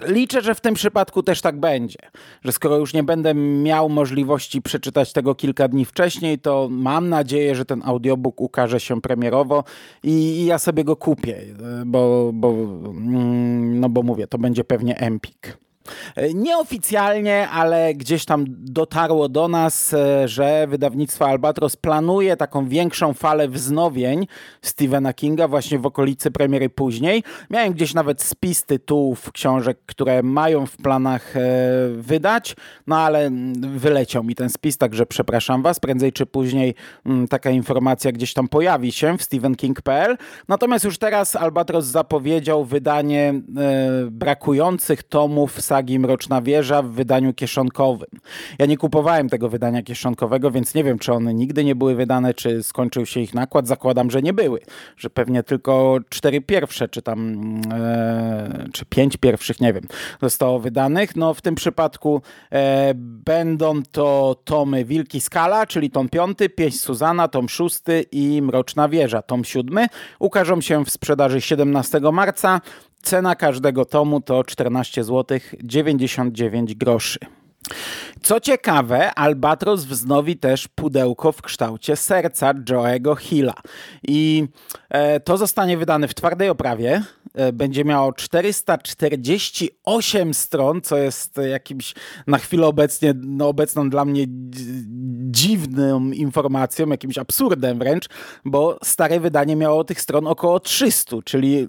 e, 0.02 0.12
liczę, 0.12 0.42
że 0.42 0.54
w 0.54 0.60
tym 0.60 0.74
przypadku 0.74 1.22
też 1.22 1.40
tak 1.40 1.60
będzie, 1.60 1.98
że 2.42 2.52
skoro 2.52 2.76
już 2.76 2.94
nie 2.94 3.02
będę 3.02 3.34
miał 3.34 3.88
możliwości 3.88 4.62
przeczytać 4.62 5.12
tego 5.12 5.34
kilka 5.34 5.68
dni 5.68 5.84
wcześniej, 5.84 6.38
to 6.38 6.68
mam 6.70 7.08
nadzieję, 7.08 7.54
że 7.54 7.64
ten 7.64 7.82
audiobook 7.84 8.40
ukaże 8.40 8.80
się 8.80 9.00
premierowo 9.00 9.64
i, 10.02 10.10
i 10.10 10.44
ja 10.44 10.58
sobie 10.58 10.84
go 10.84 10.96
kupię, 10.96 11.40
bo, 11.86 12.30
bo, 12.32 12.50
mm, 12.50 13.80
no 13.80 13.88
bo 13.88 14.02
mówię, 14.02 14.26
to 14.26 14.38
będzie 14.38 14.64
pewnie 14.64 14.98
Empik. 14.98 15.58
E, 16.16 16.34
nieoficjalnie, 16.34 17.48
ale 17.48 17.94
gdzieś 17.94 18.24
tam 18.24 18.44
dotarło 18.48 19.28
do 19.28 19.48
nas, 19.48 19.94
e, 19.94 20.28
że 20.28 20.66
wydawnictwo 20.66 21.26
Albatros 21.26 21.76
planuje 21.76 22.36
taką 22.36 22.68
większą 22.68 23.14
falę 23.14 23.48
wznowień 23.48 24.26
Stephena 24.62 25.12
Kinga 25.12 25.48
właśnie 25.48 25.78
w 25.78 25.86
okolicy 25.86 26.30
premiery 26.30 26.68
później. 26.68 27.22
Miałem 27.50 27.72
gdzieś 27.72 27.94
nawet 27.94 28.22
spis 28.22 28.64
tytułów 28.64 29.32
książek, 29.32 29.78
które 29.86 30.22
mają 30.22 30.66
w 30.66 30.76
planach 30.76 31.36
e, 31.36 31.40
wydać, 31.94 32.56
no 32.86 32.98
ale 32.98 33.30
wyleciał 33.60 34.24
mi 34.24 34.34
ten 34.34 34.50
spis, 34.50 34.78
także 34.78 35.06
przepraszam 35.06 35.62
Was. 35.62 35.80
Prędzej 35.80 36.12
czy 36.12 36.26
później 36.26 36.74
taka 37.30 37.50
informacja 37.50 38.12
gdzieś 38.12 38.34
tam 38.34 38.48
pojawi 38.48 38.92
się 38.92 39.18
w 39.18 39.22
stephenking.pl. 39.22 40.16
Natomiast 40.48 40.84
już 40.84 40.98
teraz 40.98 41.36
Albatros 41.36 41.84
zapowiedział 41.84 42.64
wydanie 42.64 43.34
brakujących 44.10 45.02
tomów 45.02 45.60
sagi 45.60 45.79
Mroczna 45.98 46.42
Wieża 46.42 46.82
w 46.82 46.90
wydaniu 46.90 47.34
kieszonkowym. 47.34 48.08
Ja 48.58 48.66
nie 48.66 48.76
kupowałem 48.76 49.28
tego 49.28 49.48
wydania 49.48 49.82
kieszonkowego, 49.82 50.50
więc 50.50 50.74
nie 50.74 50.84
wiem, 50.84 50.98
czy 50.98 51.12
one 51.12 51.34
nigdy 51.34 51.64
nie 51.64 51.74
były 51.74 51.94
wydane, 51.94 52.34
czy 52.34 52.62
skończył 52.62 53.06
się 53.06 53.20
ich 53.20 53.34
nakład. 53.34 53.66
Zakładam, 53.66 54.10
że 54.10 54.22
nie 54.22 54.32
były, 54.32 54.60
że 54.96 55.10
pewnie 55.10 55.42
tylko 55.42 55.98
cztery 56.08 56.40
pierwsze, 56.40 56.88
czy 56.88 57.02
tam, 57.02 57.40
e, 57.72 58.64
czy 58.72 58.84
pięć 58.86 59.16
pierwszych, 59.16 59.60
nie 59.60 59.72
wiem, 59.72 59.84
zostało 60.22 60.58
wydanych. 60.58 61.16
No 61.16 61.34
w 61.34 61.40
tym 61.40 61.54
przypadku 61.54 62.22
e, 62.52 62.92
będą 62.96 63.82
to 63.92 64.36
tomy 64.44 64.84
Wilki 64.84 65.20
Skala, 65.20 65.66
czyli 65.66 65.90
tom 65.90 66.08
piąty, 66.08 66.48
Pieśń 66.48 66.78
Suzana, 66.78 67.28
tom 67.28 67.48
szósty 67.48 68.04
i 68.12 68.42
Mroczna 68.42 68.88
Wieża, 68.88 69.22
tom 69.22 69.44
siódmy. 69.44 69.86
Ukażą 70.18 70.60
się 70.60 70.84
w 70.84 70.90
sprzedaży 70.90 71.40
17 71.40 72.00
marca. 72.12 72.60
Cena 73.02 73.34
każdego 73.34 73.84
tomu 73.84 74.20
to 74.20 74.44
14 74.44 75.04
zł 75.04 75.38
99 75.62 76.74
groszy. 76.74 77.18
Co 78.22 78.40
ciekawe, 78.40 79.14
Albatros 79.14 79.84
wznowi 79.84 80.36
też 80.36 80.68
pudełko 80.68 81.32
w 81.32 81.42
kształcie 81.42 81.96
serca 81.96 82.54
Joe'ego 82.54 83.16
Hilla. 83.16 83.54
I 84.08 84.48
e, 84.88 85.20
to 85.20 85.36
zostanie 85.36 85.76
wydane 85.76 86.08
w 86.08 86.14
twardej 86.14 86.48
oprawie. 86.48 87.02
E, 87.34 87.52
będzie 87.52 87.84
miało 87.84 88.12
448 88.12 90.34
stron, 90.34 90.80
co 90.80 90.96
jest 90.96 91.40
jakimś 91.50 91.94
na 92.26 92.38
chwilę 92.38 92.66
obecnie, 92.66 93.14
no 93.16 93.48
obecną 93.48 93.90
dla 93.90 94.04
mnie 94.04 94.24
dziwną 95.30 96.10
informacją, 96.10 96.88
jakimś 96.88 97.18
absurdem 97.18 97.78
wręcz, 97.78 98.08
bo 98.44 98.78
stare 98.84 99.20
wydanie 99.20 99.56
miało 99.56 99.84
tych 99.84 100.00
stron 100.00 100.26
około 100.26 100.60
300, 100.60 101.16
czyli 101.24 101.68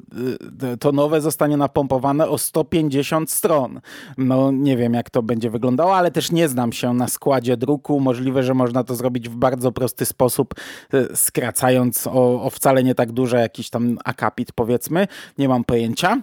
e, 0.64 0.78
to 0.78 0.92
nowe 0.92 1.22
zostanie 1.22 1.58
napompowane 1.58 2.30
o 2.30 2.38
150 2.38 3.32
stron. 3.32 3.82
No 4.18 4.52
nie 4.52 4.78
wiem 4.78 4.94
jak 4.94 5.10
to 5.10 5.24
będzie 5.24 5.50
wyglądało, 5.50 5.81
ale 5.90 6.12
też 6.12 6.32
nie 6.32 6.48
znam 6.48 6.72
się 6.72 6.94
na 6.94 7.08
składzie 7.08 7.58
druku. 7.58 8.00
Możliwe, 8.00 8.44
że 8.44 8.54
można 8.54 8.84
to 8.84 8.96
zrobić 8.96 9.30
w 9.30 9.36
bardzo 9.36 9.72
prosty 9.72 10.06
sposób, 10.06 10.54
e, 10.94 11.16
skracając 11.16 12.08
o, 12.08 12.44
o 12.44 12.50
wcale 12.50 12.84
nie 12.84 12.96
tak 12.96 13.12
duże 13.12 13.40
jakiś 13.40 13.70
tam 13.70 13.98
akapit 14.04 14.52
powiedzmy. 14.52 15.08
Nie 15.38 15.50
mam 15.50 15.64
pojęcia. 15.64 16.22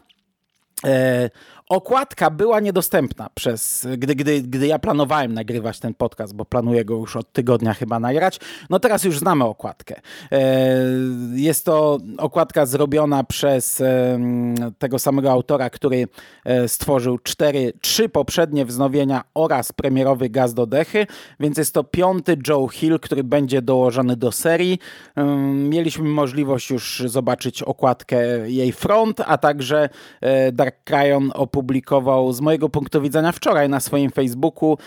E, 1.72 1.74
okładka 1.78 2.30
była 2.30 2.60
niedostępna 2.60 3.28
przez, 3.34 3.88
gdy, 3.98 4.14
gdy, 4.14 4.42
gdy 4.42 4.66
ja 4.66 4.78
planowałem 4.78 5.34
nagrywać 5.34 5.78
ten 5.80 5.94
podcast, 5.94 6.34
bo 6.34 6.44
planuję 6.44 6.84
go 6.84 6.94
już 6.94 7.16
od 7.16 7.32
tygodnia 7.32 7.74
chyba 7.74 8.00
nagrać. 8.00 8.40
No 8.70 8.80
teraz 8.80 9.04
już 9.04 9.18
znamy 9.18 9.44
okładkę. 9.44 10.00
E, 10.32 10.40
jest 11.34 11.64
to 11.64 11.98
okładka 12.18 12.66
zrobiona 12.66 13.24
przez 13.24 13.80
e, 13.80 14.18
tego 14.78 14.98
samego 14.98 15.30
autora, 15.30 15.70
który 15.70 16.08
e, 16.44 16.68
stworzył 16.68 17.18
cztery, 17.18 17.72
trzy 17.80 18.08
poprzednie 18.08 18.64
wznowienia 18.64 19.24
oraz 19.34 19.72
premierowy 19.72 20.30
Gaz 20.30 20.54
do 20.54 20.66
Dechy, 20.66 21.06
więc 21.40 21.58
jest 21.58 21.74
to 21.74 21.84
piąty 21.84 22.36
Joe 22.48 22.68
Hill, 22.68 23.00
który 23.00 23.24
będzie 23.24 23.62
dołożony 23.62 24.16
do 24.16 24.32
serii. 24.32 24.78
Mieliśmy 25.54 26.08
możliwość 26.08 26.70
już 26.70 27.02
zobaczyć 27.06 27.62
okładkę 27.62 28.50
jej 28.50 28.72
front, 28.72 29.20
a 29.26 29.38
także 29.38 29.88
Dark 30.52 30.76
Cryon 30.84 31.30
opublikował 31.34 31.57
opublikował 31.58 32.32
z 32.32 32.40
mojego 32.40 32.68
punktu 32.68 33.02
widzenia 33.02 33.32
wczoraj 33.32 33.68
na 33.68 33.80
swoim 33.80 34.10
Facebooku 34.10 34.78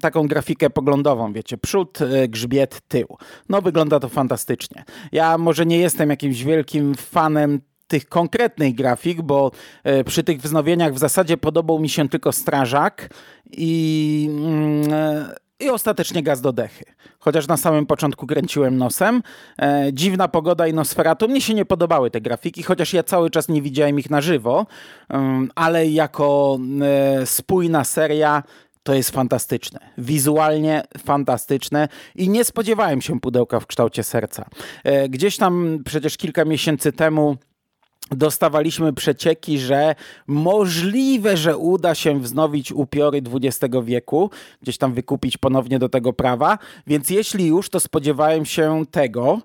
taką 0.00 0.28
grafikę 0.28 0.70
poglądową, 0.70 1.32
wiecie, 1.32 1.58
przód, 1.58 1.98
e, 2.02 2.28
grzbiet, 2.28 2.80
tył. 2.88 3.06
No 3.48 3.62
wygląda 3.62 4.00
to 4.00 4.08
fantastycznie. 4.08 4.84
Ja 5.12 5.38
może 5.38 5.66
nie 5.66 5.78
jestem 5.78 6.10
jakimś 6.10 6.44
wielkim 6.44 6.94
fanem 6.94 7.60
tych 7.86 8.08
konkretnych 8.08 8.74
grafik, 8.74 9.22
bo 9.22 9.50
e, 9.84 10.04
przy 10.04 10.24
tych 10.24 10.40
wznowieniach 10.40 10.94
w 10.94 10.98
zasadzie 10.98 11.36
podobał 11.36 11.78
mi 11.78 11.88
się 11.88 12.08
tylko 12.08 12.32
Strażak 12.32 13.08
i 13.50 14.28
mm, 14.30 14.92
e, 14.92 15.42
i 15.60 15.70
ostatecznie 15.70 16.22
gaz 16.22 16.40
do 16.40 16.52
dechy. 16.52 16.84
Chociaż 17.24 17.48
na 17.48 17.56
samym 17.56 17.86
początku 17.86 18.26
kręciłem 18.26 18.76
nosem. 18.76 19.22
E, 19.62 19.90
dziwna 19.92 20.28
pogoda 20.28 20.66
i 20.66 20.74
Nosferatu. 20.74 21.28
Mnie 21.28 21.40
się 21.40 21.54
nie 21.54 21.64
podobały 21.64 22.10
te 22.10 22.20
grafiki, 22.20 22.62
chociaż 22.62 22.92
ja 22.92 23.02
cały 23.02 23.30
czas 23.30 23.48
nie 23.48 23.62
widziałem 23.62 23.98
ich 23.98 24.10
na 24.10 24.20
żywo, 24.20 24.66
um, 25.10 25.50
ale 25.54 25.86
jako 25.86 26.58
e, 26.82 27.26
spójna 27.26 27.84
seria 27.84 28.42
to 28.82 28.94
jest 28.94 29.10
fantastyczne. 29.10 29.80
Wizualnie 29.98 30.82
fantastyczne 30.98 31.88
i 32.14 32.28
nie 32.28 32.44
spodziewałem 32.44 33.00
się 33.00 33.20
pudełka 33.20 33.60
w 33.60 33.66
kształcie 33.66 34.02
serca. 34.02 34.44
E, 34.84 35.08
gdzieś 35.08 35.36
tam 35.36 35.78
przecież 35.84 36.16
kilka 36.16 36.44
miesięcy 36.44 36.92
temu 36.92 37.36
dostawaliśmy 38.10 38.92
przecieki, 38.92 39.58
że 39.58 39.94
możliwe, 40.26 41.36
że 41.36 41.56
uda 41.56 41.94
się 41.94 42.20
wznowić 42.20 42.72
upiory 42.72 43.22
XX 43.32 43.74
wieku, 43.84 44.30
gdzieś 44.62 44.78
tam 44.78 44.94
wykupić 44.94 45.38
ponownie 45.38 45.78
do 45.78 45.88
tego 45.88 46.12
prawa, 46.12 46.58
więc 46.86 47.10
jeśli 47.10 47.46
już, 47.46 47.70
to 47.70 47.80
spodziewałem 47.80 48.44
się 48.44 48.82
tego, 48.90 49.38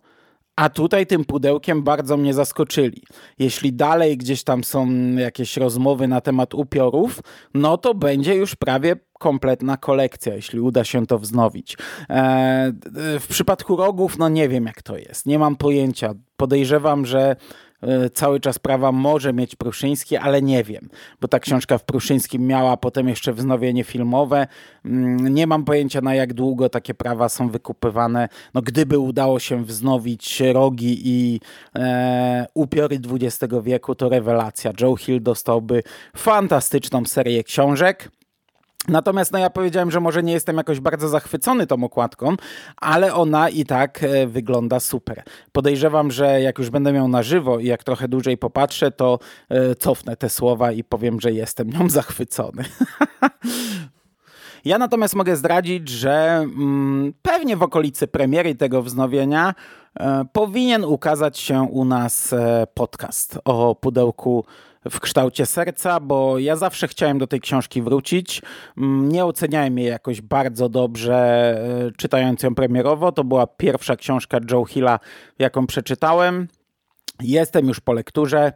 a 0.56 0.70
tutaj 0.70 1.08
tym 1.08 1.26
pudełkiem 1.26 1.84
bardzo 1.84 2.18
mnie 2.18 2.34
zaskoczyli. 2.34 3.04
Jeśli 3.40 3.74
dalej 3.74 4.18
gdzieś 4.18 4.44
tam 4.44 4.64
są 4.64 4.88
jakieś 5.16 5.58
rozmowy 5.58 6.08
na 6.08 6.22
temat 6.22 6.54
upiorów, 6.54 7.20
no 7.54 7.78
to 7.78 7.94
będzie 7.94 8.36
już 8.36 8.56
prawie 8.56 8.96
kompletna 9.20 9.78
kolekcja, 9.78 10.36
jeśli 10.36 10.60
uda 10.60 10.84
się 10.84 11.08
to 11.08 11.20
wznowić. 11.20 11.78
Eee, 12.10 12.74
w 13.20 13.28
przypadku 13.28 13.76
rogów, 13.76 14.18
no 14.18 14.30
nie 14.30 14.50
wiem 14.50 14.66
jak 14.66 14.82
to 14.82 14.98
jest. 14.98 15.26
Nie 15.26 15.40
mam 15.40 15.56
pojęcia. 15.56 16.14
Podejrzewam, 16.38 17.06
że 17.06 17.36
E, 17.36 17.67
cały 18.13 18.39
czas 18.39 18.60
prawa 18.60 18.91
może 18.91 19.34
mieć 19.34 19.55
Pruszyński, 19.55 20.17
ale 20.17 20.41
nie 20.41 20.63
wiem, 20.63 20.89
bo 21.22 21.27
ta 21.27 21.39
książka 21.39 21.77
w 21.77 21.84
Pruszyńskim 21.84 22.48
miała 22.48 22.77
potem 22.77 23.10
jeszcze 23.10 23.34
wznowienie 23.34 23.84
filmowe. 23.84 24.48
Mm, 24.86 25.34
nie 25.34 25.48
mam 25.48 25.65
pojęcia 25.65 26.01
na 26.01 26.15
jak 26.15 26.34
długo 26.34 26.69
takie 26.69 26.93
prawa 26.93 27.29
są 27.29 27.50
wykupywane. 27.50 28.29
No, 28.53 28.62
gdyby 28.62 29.00
udało 29.00 29.39
się 29.39 29.65
wznowić 29.65 30.39
rogi 30.53 31.01
i 31.03 31.39
e, 31.75 32.48
upiory 32.53 33.00
XX 33.10 33.53
wieku, 33.63 33.96
to 33.96 34.10
rewelacja. 34.10 34.72
Joe 34.81 34.96
Hill 34.96 35.24
dostałby 35.24 35.84
fantastyczną 36.15 37.05
serię 37.05 37.43
książek. 37.43 38.10
Natomiast 38.88 39.32
no 39.32 39.39
ja 39.39 39.50
powiedziałem, 39.50 39.91
że 39.91 40.00
może 40.00 40.24
nie 40.24 40.34
jestem 40.34 40.58
jakoś 40.58 40.79
bardzo 40.79 41.10
zachwycony 41.10 41.67
tą 41.67 41.84
okładką, 41.84 42.36
ale 42.77 43.13
ona 43.13 43.50
i 43.50 43.65
tak 43.65 44.03
e, 44.03 44.27
wygląda 44.27 44.79
super. 44.79 45.24
Podejrzewam, 45.51 46.12
że 46.12 46.41
jak 46.41 46.60
już 46.60 46.70
będę 46.70 46.94
miał 46.94 47.08
na 47.08 47.24
żywo 47.24 47.60
i 47.60 47.65
jak 47.65 47.84
trochę 47.84 48.08
dłużej 48.08 48.38
popatrzę, 48.38 48.91
to 48.91 49.20
e, 49.50 49.75
cofnę 49.75 50.17
te 50.17 50.29
słowa 50.29 50.72
i 50.72 50.84
powiem, 50.84 51.22
że 51.22 51.32
jestem 51.32 51.70
nią 51.70 51.89
zachwycony. 51.89 52.63
Ja 54.65 54.77
natomiast 54.77 55.15
mogę 55.15 55.36
zdradzić, 55.36 55.89
że 55.89 56.38
mm, 56.38 57.13
pewnie 57.22 57.58
w 57.58 57.63
okolicy 57.63 58.08
premiery 58.08 58.56
tego 58.56 58.84
wznowienia 58.84 59.53
e, 60.00 60.25
powinien 60.34 60.86
ukazać 60.86 61.39
się 61.39 61.62
u 61.62 61.86
nas 61.86 62.34
e, 62.34 62.67
podcast 62.74 63.39
o 63.46 63.75
pudełku 63.75 64.46
w 64.89 65.00
kształcie 65.00 65.46
serca, 65.46 66.00
bo 66.00 66.39
ja 66.39 66.56
zawsze 66.56 66.88
chciałem 66.88 67.17
do 67.17 67.27
tej 67.27 67.41
książki 67.41 67.82
wrócić. 67.82 68.41
Mm, 68.77 69.10
nie 69.10 69.25
oceniałem 69.25 69.77
jej 69.77 69.88
jakoś 69.88 70.22
bardzo 70.22 70.70
dobrze, 70.70 71.15
e, 71.88 71.91
czytając 71.98 72.44
ją 72.44 72.56
premierowo. 72.56 73.12
To 73.12 73.24
była 73.24 73.48
pierwsza 73.48 73.96
książka 73.96 74.39
Joe 74.51 74.65
Hilla, 74.65 75.00
jaką 75.39 75.67
przeczytałem. 75.67 76.48
Jestem 77.22 77.67
już 77.67 77.79
po 77.79 77.94
lekturze, 77.94 78.53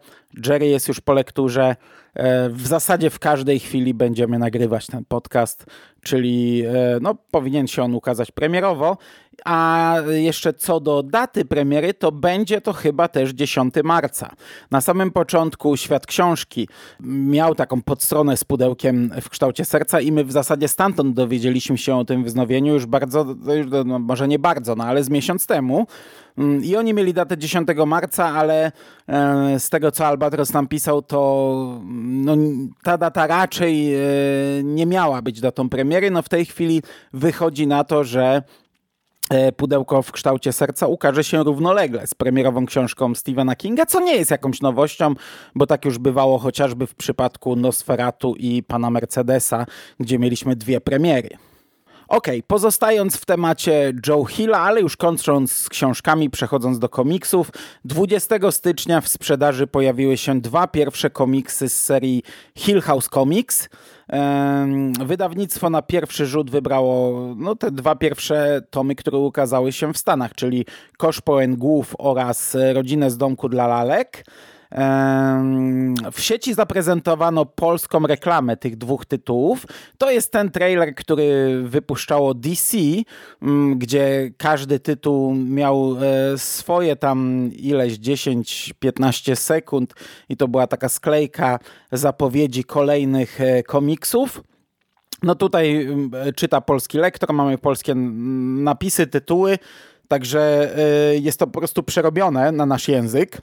Jerry 0.47 0.67
jest 0.67 0.88
już 0.88 1.01
po 1.01 1.13
lekturze. 1.13 1.75
E, 2.13 2.50
w 2.50 2.67
zasadzie 2.67 3.09
w 3.09 3.19
każdej 3.19 3.59
chwili 3.59 3.93
będziemy 3.93 4.39
nagrywać 4.39 4.88
ten 4.88 5.05
podcast, 5.05 5.65
czyli 6.01 6.63
e, 6.65 7.00
no, 7.01 7.15
powinien 7.31 7.67
się 7.67 7.83
on 7.83 7.95
ukazać 7.95 8.31
premierowo. 8.31 8.97
A 9.45 9.95
jeszcze 10.09 10.53
co 10.53 10.79
do 10.79 11.03
daty 11.03 11.45
premiery, 11.45 11.93
to 11.93 12.11
będzie 12.11 12.61
to 12.61 12.73
chyba 12.73 13.07
też 13.07 13.29
10 13.29 13.73
marca. 13.83 14.31
Na 14.71 14.81
samym 14.81 15.11
początku 15.11 15.77
Świat 15.77 16.05
Książki 16.05 16.67
miał 17.00 17.55
taką 17.55 17.81
podstronę 17.81 18.38
z 18.38 18.43
pudełkiem 18.43 19.11
w 19.21 19.29
kształcie 19.29 19.65
serca 19.65 20.01
i 20.01 20.11
my 20.11 20.23
w 20.23 20.31
zasadzie 20.31 20.67
stamtąd 20.67 21.15
dowiedzieliśmy 21.15 21.77
się 21.77 21.95
o 21.95 22.05
tym 22.05 22.23
wznowieniu 22.23 22.73
już 22.73 22.85
bardzo, 22.85 23.25
no, 23.85 24.00
może 24.00 24.27
nie 24.27 24.39
bardzo, 24.39 24.75
no 24.75 24.83
ale 24.83 25.03
z 25.03 25.09
miesiąc 25.09 25.47
temu. 25.47 25.88
Mm, 26.38 26.63
I 26.63 26.75
oni 26.75 26.93
mieli 26.93 27.13
datę 27.13 27.38
10 27.38 27.67
marca, 27.88 28.25
ale 28.25 28.71
e, 29.07 29.59
z 29.59 29.69
tego 29.69 29.91
co 29.91 30.05
Albatros 30.21 30.53
nam 30.53 30.67
pisał, 30.67 31.01
to 31.01 31.81
no, 32.07 32.35
ta 32.83 32.97
data 32.97 33.27
raczej 33.27 33.95
e, 33.95 33.99
nie 34.63 34.85
miała 34.85 35.21
być 35.21 35.41
datą 35.41 35.69
premiery. 35.69 36.11
No 36.11 36.21
w 36.21 36.29
tej 36.29 36.45
chwili 36.45 36.81
wychodzi 37.13 37.67
na 37.67 37.83
to, 37.83 38.03
że 38.03 38.43
e, 39.29 39.51
Pudełko 39.51 40.01
w 40.01 40.11
kształcie 40.11 40.53
serca 40.53 40.87
ukaże 40.87 41.23
się 41.23 41.43
równolegle 41.43 42.07
z 42.07 42.13
premierową 42.13 42.65
książką 42.65 43.15
Stephena 43.15 43.55
Kinga, 43.55 43.85
co 43.85 43.99
nie 43.99 44.15
jest 44.15 44.31
jakąś 44.31 44.61
nowością, 44.61 45.13
bo 45.55 45.67
tak 45.67 45.85
już 45.85 45.97
bywało 45.97 46.39
chociażby 46.39 46.87
w 46.87 46.95
przypadku 46.95 47.55
Nosferatu 47.55 48.35
i 48.35 48.63
Pana 48.63 48.89
Mercedesa, 48.89 49.65
gdzie 49.99 50.19
mieliśmy 50.19 50.55
dwie 50.55 50.81
premiery. 50.81 51.50
Ok, 52.12 52.27
pozostając 52.48 53.18
w 53.18 53.25
temacie 53.25 53.94
Joe 54.08 54.25
Hilla, 54.25 54.60
ale 54.60 54.82
już 54.82 54.98
kończąc 54.98 55.51
z 55.51 55.70
książkami, 55.70 56.30
przechodząc 56.30 56.80
do 56.80 56.89
komiksów, 56.89 57.51
20 57.86 58.51
stycznia 58.51 59.01
w 59.01 59.08
sprzedaży 59.08 59.68
pojawiły 59.68 60.18
się 60.18 60.41
dwa 60.41 60.68
pierwsze 60.68 61.10
komiksy 61.10 61.70
z 61.70 61.84
serii 61.84 62.24
Hill 62.56 62.82
House 62.82 63.10
Comics. 63.10 63.70
Wydawnictwo 65.06 65.70
na 65.70 65.82
pierwszy 65.82 66.25
rzut 66.25 66.51
wybrało 66.51 67.25
no, 67.38 67.56
te 67.56 67.72
dwa 67.72 67.96
pierwsze 67.96 68.62
tomy, 68.70 68.96
które 68.96 69.18
ukazały 69.18 69.72
się 69.72 69.94
w 69.94 69.98
Stanach, 69.98 70.36
czyli 70.36 70.65
Kosz 70.98 71.22
pełen 71.22 71.56
głów 71.56 71.96
oraz 71.98 72.58
Rodzinę 72.74 73.12
z 73.12 73.18
domku 73.18 73.50
dla 73.50 73.68
lalek. 73.68 74.25
W 76.11 76.21
sieci 76.21 76.53
zaprezentowano 76.53 77.45
polską 77.45 78.07
reklamę 78.07 78.57
tych 78.57 78.77
dwóch 78.77 79.05
tytułów. 79.05 79.65
To 79.97 80.11
jest 80.11 80.31
ten 80.31 80.51
trailer, 80.51 80.95
który 80.95 81.61
wypuszczało 81.63 82.33
DC, 82.33 82.77
mm, 83.41 83.79
gdzie 83.79 84.31
każdy 84.37 84.79
tytuł 84.79 85.35
miał 85.35 85.95
e, 85.95 86.37
swoje 86.37 86.95
tam 86.95 87.49
ileś 87.53 87.93
10-15 87.93 89.35
sekund 89.35 89.93
i 90.29 90.37
to 90.37 90.47
była 90.47 90.67
taka 90.67 90.89
sklejka 90.89 91.59
zapowiedzi 91.91 92.63
kolejnych 92.63 93.41
e, 93.41 93.63
komiksów. 93.63 94.43
No 95.23 95.35
tutaj 95.35 95.85
mm, 95.85 96.11
czyta 96.35 96.61
polski 96.61 96.97
lektor, 96.97 97.33
mamy 97.33 97.57
polskie 97.57 97.95
napisy, 97.95 99.07
tytuły, 99.07 99.57
także 100.07 100.71
e, 100.77 101.17
jest 101.17 101.39
to 101.39 101.47
po 101.47 101.59
prostu 101.59 101.83
przerobione 101.83 102.51
na 102.51 102.65
nasz 102.65 102.87
język 102.87 103.41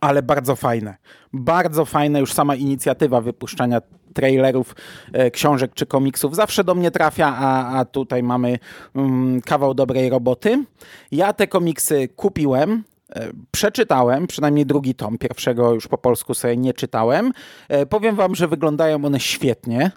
ale 0.00 0.22
bardzo 0.22 0.56
fajne. 0.56 0.96
Bardzo 1.32 1.84
fajne 1.84 2.20
już 2.20 2.32
sama 2.32 2.54
inicjatywa 2.54 3.20
wypuszczania 3.20 3.80
trailerów, 4.14 4.74
e, 5.12 5.30
książek 5.30 5.74
czy 5.74 5.86
komiksów 5.86 6.36
zawsze 6.36 6.64
do 6.64 6.74
mnie 6.74 6.90
trafia, 6.90 7.36
a, 7.36 7.78
a 7.78 7.84
tutaj 7.84 8.22
mamy 8.22 8.58
mm, 8.94 9.40
kawał 9.40 9.74
dobrej 9.74 10.10
roboty. 10.10 10.64
Ja 11.12 11.32
te 11.32 11.46
komiksy 11.46 12.08
kupiłem, 12.08 12.84
e, 13.16 13.28
Przeczytałem, 13.50 14.26
przynajmniej 14.26 14.66
drugi 14.66 14.94
tom, 14.94 15.18
pierwszego 15.18 15.74
już 15.74 15.88
po 15.88 15.98
polsku 15.98 16.34
sobie 16.34 16.56
nie 16.56 16.74
czytałem. 16.74 17.32
E, 17.68 17.86
powiem 17.86 18.16
wam, 18.16 18.34
że 18.34 18.48
wyglądają 18.48 19.04
one 19.04 19.20
świetnie. 19.20 19.90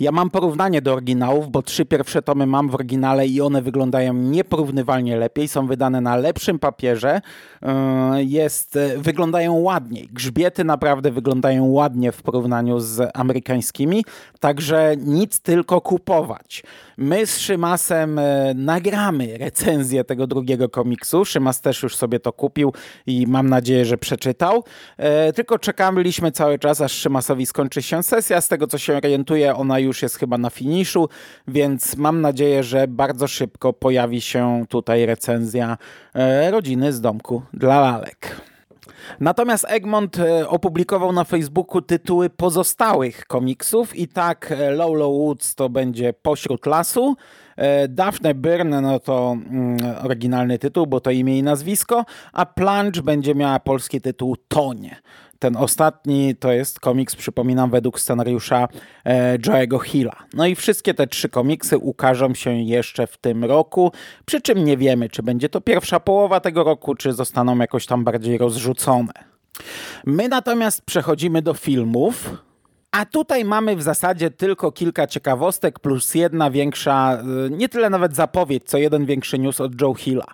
Ja 0.00 0.12
mam 0.12 0.30
porównanie 0.30 0.82
do 0.82 0.92
oryginałów, 0.92 1.50
bo 1.50 1.62
trzy 1.62 1.84
pierwsze 1.84 2.22
tomy 2.22 2.46
mam 2.46 2.68
w 2.68 2.74
oryginale 2.74 3.26
i 3.26 3.40
one 3.40 3.62
wyglądają 3.62 4.14
nieporównywalnie 4.14 5.16
lepiej, 5.16 5.48
są 5.48 5.66
wydane 5.66 6.00
na 6.00 6.16
lepszym 6.16 6.58
papierze, 6.58 7.20
e, 7.62 8.22
jest, 8.22 8.76
e, 8.76 8.98
wyglądają 8.98 9.54
ładniej. 9.54 10.08
Grzbiety 10.12 10.64
naprawdę 10.64 11.10
wyglądają 11.10 11.64
ładnie 11.64 12.12
w 12.12 12.22
porównaniu 12.22 12.80
z 12.80 13.10
amerykańskimi, 13.14 14.04
także 14.40 14.94
nic 14.98 15.40
tylko 15.40 15.80
kupować. 15.80 16.62
My 16.96 17.26
z 17.26 17.38
Szymasem 17.38 18.18
e, 18.18 18.54
nagramy 18.54 19.38
recenzję 19.38 20.04
tego 20.04 20.26
drugiego 20.26 20.68
komiksu. 20.68 21.24
Szymas 21.24 21.60
też 21.60 21.82
już 21.82 21.96
sobie 21.96 22.20
to 22.20 22.32
kupił 22.32 22.72
i 23.06 23.26
mam 23.26 23.48
nadzieję, 23.48 23.84
że 23.84 23.98
przeczytał. 23.98 24.64
Tylko 25.34 25.58
czekaliśmy 25.58 26.32
cały 26.32 26.58
czas, 26.58 26.80
aż 26.80 26.92
Szymasowi 26.92 27.46
skończy 27.46 27.82
się 27.82 28.02
sesja. 28.02 28.40
Z 28.40 28.48
tego 28.48 28.66
co 28.66 28.78
się 28.78 28.96
orientuję, 28.96 29.54
ona 29.64 29.78
już 29.78 30.02
jest 30.02 30.16
chyba 30.16 30.38
na 30.38 30.50
finiszu, 30.50 31.08
więc 31.48 31.96
mam 31.96 32.20
nadzieję, 32.20 32.62
że 32.62 32.88
bardzo 32.88 33.28
szybko 33.28 33.72
pojawi 33.72 34.20
się 34.20 34.64
tutaj 34.68 35.06
recenzja 35.06 35.78
e, 36.14 36.50
rodziny 36.50 36.92
z 36.92 37.00
domku 37.00 37.42
dla 37.52 37.80
lalek. 37.80 38.40
Natomiast 39.20 39.66
Egmont 39.68 40.18
e, 40.18 40.48
opublikował 40.48 41.12
na 41.12 41.24
Facebooku 41.24 41.82
tytuły 41.82 42.30
pozostałych 42.30 43.26
komiksów 43.26 43.96
i 43.96 44.08
tak 44.08 44.52
e, 44.52 44.70
Low 44.70 44.96
Woods 44.98 45.54
to 45.54 45.68
będzie 45.68 46.12
Pośród 46.12 46.66
Lasu, 46.66 47.16
Daphne 47.88 48.34
Byrne 48.34 48.80
no 48.80 49.00
to 49.00 49.36
mm, 49.50 49.78
oryginalny 50.04 50.58
tytuł, 50.58 50.86
bo 50.86 51.00
to 51.00 51.10
imię 51.10 51.38
i 51.38 51.42
nazwisko, 51.42 52.04
a 52.32 52.46
Plunge 52.46 53.02
będzie 53.02 53.34
miała 53.34 53.60
polski 53.60 54.00
tytuł 54.00 54.36
Tonie. 54.48 54.96
Ten 55.38 55.56
ostatni 55.56 56.36
to 56.36 56.52
jest 56.52 56.80
komiks, 56.80 57.16
przypominam, 57.16 57.70
według 57.70 58.00
scenariusza 58.00 58.68
e, 59.04 59.38
Joe'ego 59.38 59.80
Hilla. 59.80 60.16
No 60.34 60.46
i 60.46 60.54
wszystkie 60.54 60.94
te 60.94 61.06
trzy 61.06 61.28
komiksy 61.28 61.78
ukażą 61.78 62.34
się 62.34 62.52
jeszcze 62.62 63.06
w 63.06 63.16
tym 63.16 63.44
roku, 63.44 63.92
przy 64.24 64.40
czym 64.40 64.64
nie 64.64 64.76
wiemy, 64.76 65.08
czy 65.08 65.22
będzie 65.22 65.48
to 65.48 65.60
pierwsza 65.60 66.00
połowa 66.00 66.40
tego 66.40 66.64
roku, 66.64 66.94
czy 66.94 67.12
zostaną 67.12 67.58
jakoś 67.58 67.86
tam 67.86 68.04
bardziej 68.04 68.38
rozrzucone. 68.38 69.12
My 70.06 70.28
natomiast 70.28 70.82
przechodzimy 70.82 71.42
do 71.42 71.54
filmów. 71.54 72.30
A 72.96 73.04
tutaj 73.04 73.44
mamy 73.44 73.76
w 73.76 73.82
zasadzie 73.82 74.30
tylko 74.30 74.72
kilka 74.72 75.06
ciekawostek 75.06 75.78
plus 75.78 76.14
jedna 76.14 76.50
większa, 76.50 77.18
e, 77.46 77.50
nie 77.50 77.68
tyle 77.68 77.90
nawet 77.90 78.16
zapowiedź, 78.16 78.64
co 78.64 78.78
jeden 78.78 79.06
większy 79.06 79.38
news 79.38 79.60
od 79.60 79.80
Joe 79.80 79.94
Hilla. 79.94 80.26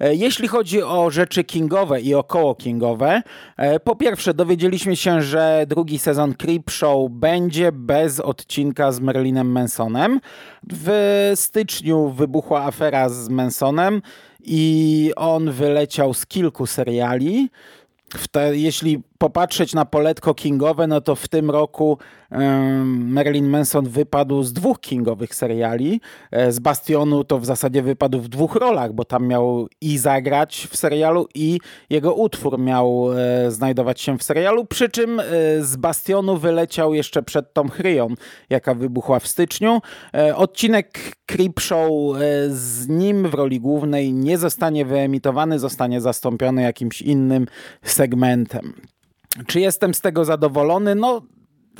E, 0.00 0.14
jeśli 0.14 0.48
chodzi 0.48 0.82
o 0.82 1.10
rzeczy 1.10 1.44
kingowe 1.44 2.00
i 2.00 2.14
około 2.14 2.54
kingowe, 2.54 3.22
e, 3.56 3.80
po 3.80 3.96
pierwsze 3.96 4.34
dowiedzieliśmy 4.34 4.96
się, 4.96 5.22
że 5.22 5.64
drugi 5.68 5.98
sezon 5.98 6.34
Creep 6.34 6.70
Show 6.70 7.10
będzie 7.10 7.72
bez 7.72 8.20
odcinka 8.20 8.92
z 8.92 9.00
Merlinem 9.00 9.50
Mansonem. 9.52 10.20
W 10.72 11.32
styczniu 11.34 12.08
wybuchła 12.08 12.62
afera 12.62 13.08
z 13.08 13.28
Mansonem 13.28 14.02
i 14.44 15.12
on 15.16 15.50
wyleciał 15.50 16.14
z 16.14 16.26
kilku 16.26 16.66
seriali. 16.66 17.50
Te, 18.30 18.56
jeśli 18.56 19.02
popatrzeć 19.22 19.74
na 19.74 19.84
poletko 19.84 20.34
kingowe, 20.34 20.86
no 20.86 21.00
to 21.00 21.14
w 21.14 21.28
tym 21.28 21.50
roku 21.50 21.98
Marilyn 22.84 23.48
Manson 23.48 23.88
wypadł 23.88 24.42
z 24.42 24.52
dwóch 24.52 24.80
kingowych 24.80 25.34
seriali. 25.34 26.00
E, 26.30 26.52
z 26.52 26.58
Bastionu 26.58 27.24
to 27.24 27.38
w 27.38 27.46
zasadzie 27.46 27.82
wypadł 27.82 28.20
w 28.20 28.28
dwóch 28.28 28.54
rolach, 28.54 28.92
bo 28.92 29.04
tam 29.04 29.26
miał 29.26 29.68
i 29.80 29.98
zagrać 29.98 30.68
w 30.70 30.76
serialu 30.76 31.28
i 31.34 31.58
jego 31.90 32.14
utwór 32.14 32.58
miał 32.58 33.12
e, 33.12 33.50
znajdować 33.50 34.00
się 34.00 34.18
w 34.18 34.22
serialu, 34.22 34.64
przy 34.64 34.88
czym 34.88 35.20
e, 35.20 35.24
z 35.60 35.76
Bastionu 35.76 36.36
wyleciał 36.36 36.94
jeszcze 36.94 37.22
przed 37.22 37.54
tą 37.54 37.68
chryją, 37.68 38.08
jaka 38.50 38.74
wybuchła 38.74 39.20
w 39.20 39.26
styczniu. 39.26 39.80
Odcinek 40.34 40.98
Creep 41.26 41.60
Show 41.60 41.90
z 42.48 42.88
nim 42.88 43.28
w 43.28 43.34
roli 43.34 43.60
głównej 43.60 44.12
nie 44.12 44.38
zostanie 44.38 44.84
wyemitowany, 44.84 45.58
zostanie 45.58 46.00
zastąpiony 46.00 46.62
jakimś 46.62 47.02
innym 47.02 47.46
segmentem. 47.82 48.72
Czy 49.46 49.60
jestem 49.60 49.94
z 49.94 50.00
tego 50.00 50.24
zadowolony? 50.24 50.94
No, 50.94 51.22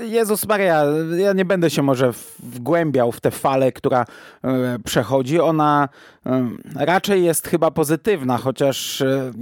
Jezus 0.00 0.48
Maria, 0.48 0.84
ja 1.18 1.32
nie 1.32 1.44
będę 1.44 1.70
się 1.70 1.82
może 1.82 2.12
wgłębiał 2.38 3.12
w 3.12 3.20
tę 3.20 3.30
falę, 3.30 3.72
która 3.72 4.04
e, 4.44 4.78
przechodzi. 4.84 5.40
Ona 5.40 5.88
e, 6.26 6.48
raczej 6.74 7.24
jest 7.24 7.48
chyba 7.48 7.70
pozytywna, 7.70 8.38
chociaż 8.38 9.00
e, 9.00 9.32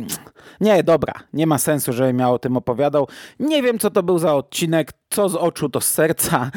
nie, 0.60 0.82
dobra, 0.82 1.14
nie 1.32 1.46
ma 1.46 1.58
sensu, 1.58 1.92
żebym 1.92 2.18
ja 2.18 2.30
o 2.30 2.38
tym 2.38 2.56
opowiadał. 2.56 3.08
Nie 3.40 3.62
wiem, 3.62 3.78
co 3.78 3.90
to 3.90 4.02
był 4.02 4.18
za 4.18 4.34
odcinek, 4.34 4.92
co 5.10 5.28
z 5.28 5.34
oczu, 5.34 5.68
to 5.68 5.80
z 5.80 5.90
serca. 5.90 6.50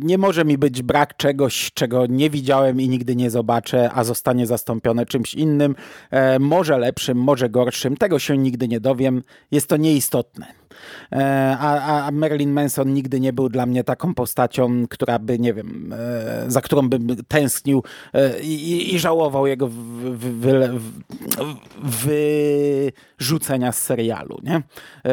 Nie 0.00 0.18
może 0.18 0.44
mi 0.44 0.58
być 0.58 0.82
brak 0.82 1.16
czegoś, 1.16 1.70
czego 1.74 2.06
nie 2.06 2.30
widziałem 2.30 2.80
i 2.80 2.88
nigdy 2.88 3.16
nie 3.16 3.30
zobaczę, 3.30 3.90
a 3.94 4.04
zostanie 4.04 4.46
zastąpione 4.46 5.06
czymś 5.06 5.34
innym, 5.34 5.74
może 6.40 6.78
lepszym, 6.78 7.18
może 7.18 7.48
gorszym. 7.48 7.96
Tego 7.96 8.18
się 8.18 8.38
nigdy 8.38 8.68
nie 8.68 8.80
dowiem. 8.80 9.22
Jest 9.50 9.68
to 9.68 9.76
nieistotne. 9.76 10.57
E, 11.12 11.56
a, 11.60 12.06
a 12.06 12.10
Marilyn 12.10 12.52
Manson 12.52 12.94
nigdy 12.94 13.20
nie 13.20 13.32
był 13.32 13.48
dla 13.48 13.66
mnie 13.66 13.84
taką 13.84 14.14
postacią, 14.14 14.86
która 14.90 15.18
by, 15.18 15.38
nie 15.38 15.54
wiem, 15.54 15.94
e, 15.98 16.44
za 16.50 16.60
którą 16.60 16.88
bym 16.88 17.16
tęsknił 17.28 17.82
e, 18.14 18.40
i, 18.40 18.94
i 18.94 18.98
żałował 18.98 19.46
jego 19.46 19.70
wyrzucenia 23.18 23.72
z 23.72 23.82
serialu. 23.82 24.38
Nie? 24.42 24.62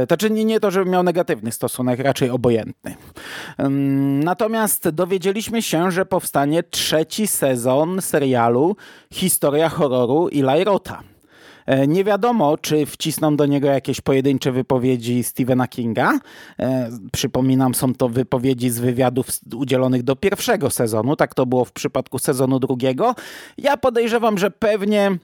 To 0.07 0.17
czy 0.17 0.29
nie, 0.29 0.45
nie 0.45 0.59
to, 0.59 0.71
żeby 0.71 0.91
miał 0.91 1.03
negatywny 1.03 1.51
stosunek, 1.51 1.99
raczej 1.99 2.29
obojętny. 2.29 2.95
Natomiast 4.23 4.89
dowiedzieliśmy 4.89 5.61
się, 5.61 5.91
że 5.91 6.05
powstanie 6.05 6.63
trzeci 6.63 7.27
sezon 7.27 8.01
serialu 8.01 8.75
Historia 9.13 9.69
horroru 9.69 10.27
Eli 10.27 10.63
Rota. 10.63 11.14
E, 11.65 11.87
nie 11.87 12.03
wiadomo, 12.03 12.57
czy 12.57 12.85
wcisną 12.85 13.35
do 13.35 13.45
niego 13.45 13.67
jakieś 13.67 14.01
pojedyncze 14.01 14.51
wypowiedzi 14.51 15.23
Stephena 15.23 15.67
Kinga. 15.67 16.19
E, 16.59 16.89
przypominam, 17.11 17.75
są 17.75 17.93
to 17.93 18.09
wypowiedzi 18.09 18.69
z 18.69 18.79
wywiadów 18.79 19.27
udzielonych 19.55 20.03
do 20.03 20.15
pierwszego 20.15 20.69
sezonu. 20.69 21.15
Tak 21.15 21.35
to 21.35 21.45
było 21.45 21.65
w 21.65 21.71
przypadku 21.71 22.19
sezonu 22.19 22.59
drugiego. 22.59 23.15
Ja 23.57 23.77
podejrzewam, 23.77 24.37
że 24.37 24.51
pewnie 24.51 25.17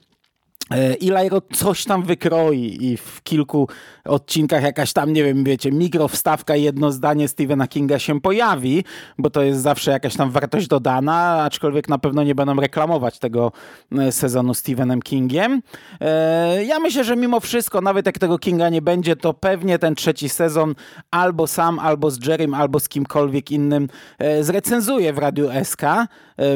Eli 0.70 1.28
Roth 1.28 1.56
coś 1.56 1.84
tam 1.84 2.02
wykroi 2.02 2.78
i 2.80 2.96
w 2.96 3.22
kilku 3.22 3.68
odcinkach 4.04 4.62
jakaś 4.62 4.92
tam, 4.92 5.12
nie 5.12 5.24
wiem, 5.24 5.44
wiecie, 5.44 5.72
mikrowstawka, 5.72 6.56
jedno 6.56 6.92
zdanie 6.92 7.28
Stephena 7.28 7.68
Kinga 7.68 7.98
się 7.98 8.20
pojawi, 8.20 8.84
bo 9.18 9.30
to 9.30 9.42
jest 9.42 9.60
zawsze 9.60 9.90
jakaś 9.90 10.16
tam 10.16 10.30
wartość 10.30 10.66
dodana, 10.66 11.42
aczkolwiek 11.44 11.88
na 11.88 11.98
pewno 11.98 12.22
nie 12.22 12.34
będą 12.34 12.54
reklamować 12.54 13.18
tego 13.18 13.52
e, 13.92 14.12
sezonu 14.12 14.54
Stephenem 14.54 15.02
Kingiem. 15.02 15.62
E, 16.00 16.64
ja 16.64 16.78
myślę, 16.78 17.04
że 17.04 17.16
mimo 17.16 17.40
wszystko, 17.40 17.80
nawet 17.80 18.06
jak 18.06 18.18
tego 18.18 18.38
Kinga 18.38 18.68
nie 18.68 18.82
będzie, 18.82 19.16
to 19.16 19.34
pewnie 19.34 19.78
ten 19.78 19.94
trzeci 19.94 20.28
sezon 20.28 20.74
albo 21.10 21.46
sam, 21.46 21.78
albo 21.78 22.10
z 22.10 22.26
Jerrym, 22.26 22.54
albo 22.54 22.80
z 22.80 22.88
kimkolwiek 22.88 23.50
innym 23.50 23.88
e, 24.18 24.44
zrecenzuje 24.44 25.12
w 25.12 25.18
Radiu 25.18 25.48
SK, 25.64 25.82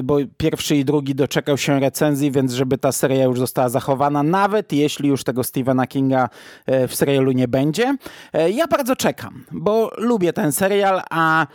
bo 0.05 0.17
pierwszy 0.37 0.77
i 0.77 0.85
drugi 0.85 1.15
doczekał 1.15 1.59
się 1.59 1.81
recenzji, 1.81 2.31
więc 2.31 2.53
żeby 2.53 2.79
ta 2.79 2.93
seria 2.93 3.25
już 3.25 3.39
została 3.39 3.69
zachowana, 3.69 3.96
nawet 4.23 4.73
jeśli 4.73 5.09
już 5.09 5.25
tego 5.25 5.45
Stephena 5.45 5.87
Kinga 5.87 6.29
w 6.67 6.95
serialu 6.95 7.33
nie 7.33 7.49
będzie. 7.49 7.97
E, 8.33 8.51
ja 8.51 8.67
bardzo 8.67 8.97
czekam, 8.97 9.45
bo 9.53 9.91
lubię 9.99 10.33
ten 10.33 10.53
serial, 10.53 11.03
a 11.11 11.47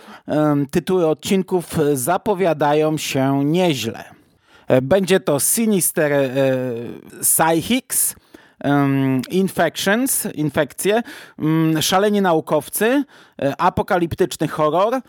tytuły 0.72 1.08
odcinków 1.08 1.78
zapowiadają 1.94 2.98
się 2.98 3.46
nieźle. 3.46 4.04
E, 4.68 4.82
będzie 4.82 5.20
to 5.20 5.40
Sinister 5.40 6.14
e, 6.14 6.30
Psychics, 7.22 8.16
Infections, 9.30 10.28
infekcje, 10.36 11.02
um, 11.38 11.82
Szaleni 11.82 12.22
naukowcy, 12.22 13.04
apokaliptyczny 13.58 14.48
horror, 14.48 15.02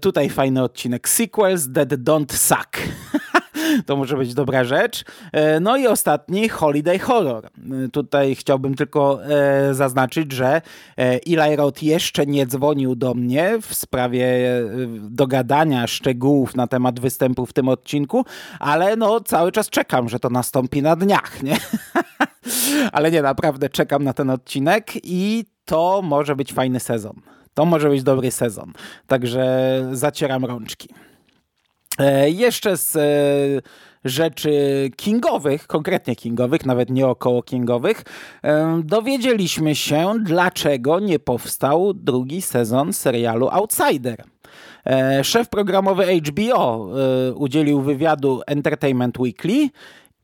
tutaj 0.00 0.30
fajny 0.30 0.62
odcinek, 0.62 1.08
Sequels 1.08 1.68
That 1.74 1.88
Don't 1.88 2.32
Suck. 2.32 2.78
to 3.86 3.96
może 3.96 4.16
być 4.16 4.34
dobra 4.34 4.64
rzecz. 4.64 5.04
E, 5.32 5.60
no 5.60 5.76
i 5.76 5.86
ostatni, 5.86 6.48
Holiday 6.48 6.98
Horror. 6.98 7.46
E, 7.46 7.88
tutaj 7.88 8.34
chciałbym 8.34 8.74
tylko 8.74 9.24
e, 9.24 9.74
zaznaczyć, 9.74 10.32
że 10.32 10.62
Eli 10.96 11.56
Roth 11.56 11.82
jeszcze 11.82 12.26
nie 12.26 12.46
dzwonił 12.46 12.96
do 12.96 13.14
mnie 13.14 13.58
w 13.62 13.74
sprawie 13.74 14.26
dogadania 15.00 15.86
szczegółów 15.86 16.56
na 16.56 16.66
temat 16.66 17.00
występu 17.00 17.46
w 17.46 17.52
tym 17.52 17.68
odcinku, 17.68 18.24
ale 18.58 18.96
no 18.96 19.20
cały 19.20 19.52
czas 19.52 19.70
czekam, 19.70 20.08
że 20.08 20.18
to 20.18 20.30
nastąpi 20.30 20.82
na 20.82 20.96
dniach, 20.96 21.42
nie? 21.42 21.56
ale 22.92 23.10
nie, 23.10 23.22
naprawdę 23.22 23.68
czekam 23.68 24.04
na 24.04 24.12
ten 24.12 24.30
odcinek 24.30 24.92
i 25.04 25.44
to 25.64 26.02
może 26.02 26.36
być 26.36 26.52
fajny 26.52 26.80
sezon. 26.80 27.20
To 27.54 27.64
może 27.64 27.88
być 27.88 28.02
dobry 28.02 28.30
sezon. 28.30 28.72
Także 29.06 29.80
zacieram 29.92 30.44
rączki. 30.44 30.88
E, 31.98 32.30
jeszcze 32.30 32.76
z 32.76 32.96
e, 32.96 33.00
rzeczy 34.04 34.50
kingowych, 34.96 35.66
konkretnie 35.66 36.16
kingowych, 36.16 36.66
nawet 36.66 36.90
nie 36.90 37.06
około 37.06 37.42
kingowych, 37.42 38.02
e, 38.42 38.80
dowiedzieliśmy 38.84 39.74
się, 39.74 40.14
dlaczego 40.22 41.00
nie 41.00 41.18
powstał 41.18 41.94
drugi 41.94 42.42
sezon 42.42 42.92
serialu 42.92 43.48
Outsider. 43.48 44.24
Szef 45.22 45.48
programowy 45.48 46.20
HBO 46.20 46.88
udzielił 47.34 47.80
wywiadu 47.80 48.42
Entertainment 48.46 49.18
Weekly 49.18 49.68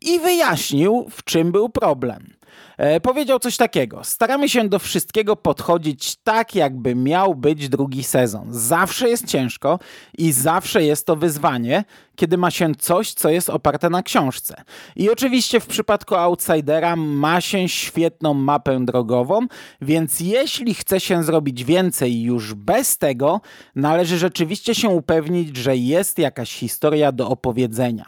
i 0.00 0.20
wyjaśnił, 0.20 1.06
w 1.10 1.24
czym 1.24 1.52
był 1.52 1.68
problem. 1.68 2.32
E, 2.76 3.00
powiedział 3.00 3.38
coś 3.38 3.56
takiego. 3.56 4.04
Staramy 4.04 4.48
się 4.48 4.68
do 4.68 4.78
wszystkiego 4.78 5.36
podchodzić 5.36 6.16
tak, 6.16 6.54
jakby 6.54 6.94
miał 6.94 7.34
być 7.34 7.68
drugi 7.68 8.04
sezon. 8.04 8.46
Zawsze 8.50 9.08
jest 9.08 9.26
ciężko 9.26 9.78
i 10.18 10.32
zawsze 10.32 10.84
jest 10.84 11.06
to 11.06 11.16
wyzwanie, 11.16 11.84
kiedy 12.16 12.38
ma 12.38 12.50
się 12.50 12.74
coś, 12.74 13.12
co 13.12 13.28
jest 13.28 13.50
oparte 13.50 13.90
na 13.90 14.02
książce. 14.02 14.62
I 14.96 15.10
oczywiście 15.10 15.60
w 15.60 15.66
przypadku 15.66 16.14
Outsidera 16.14 16.96
ma 16.96 17.40
się 17.40 17.68
świetną 17.68 18.34
mapę 18.34 18.84
drogową, 18.84 19.46
więc 19.80 20.20
jeśli 20.20 20.74
chce 20.74 21.00
się 21.00 21.22
zrobić 21.22 21.64
więcej 21.64 22.22
już 22.22 22.54
bez 22.54 22.98
tego, 22.98 23.40
należy 23.74 24.18
rzeczywiście 24.18 24.74
się 24.74 24.88
upewnić, 24.88 25.56
że 25.56 25.76
jest 25.76 26.18
jakaś 26.18 26.52
historia 26.52 27.12
do 27.12 27.28
opowiedzenia. 27.28 28.04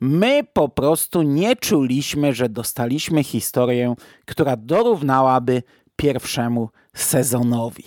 My 0.00 0.40
po 0.52 0.68
prostu 0.68 1.22
nie 1.22 1.56
czuliśmy, 1.56 2.32
że 2.32 2.48
dostaliśmy 2.48 3.24
historię, 3.24 3.94
która 4.24 4.56
dorównałaby 4.56 5.62
pierwszemu 5.96 6.68
sezonowi. 6.94 7.84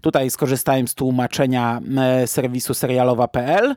Tutaj 0.00 0.30
skorzystałem 0.30 0.88
z 0.88 0.94
tłumaczenia 0.94 1.80
e, 1.98 2.26
serwisu 2.26 2.74
serialowa.pl, 2.74 3.74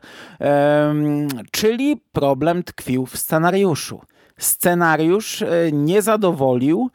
czyli 1.50 1.96
problem 2.12 2.62
tkwił 2.62 3.06
w 3.06 3.16
scenariuszu. 3.16 4.00
Scenariusz 4.38 5.42
e, 5.42 5.48
nie 5.72 6.02
zadowolił 6.02 6.90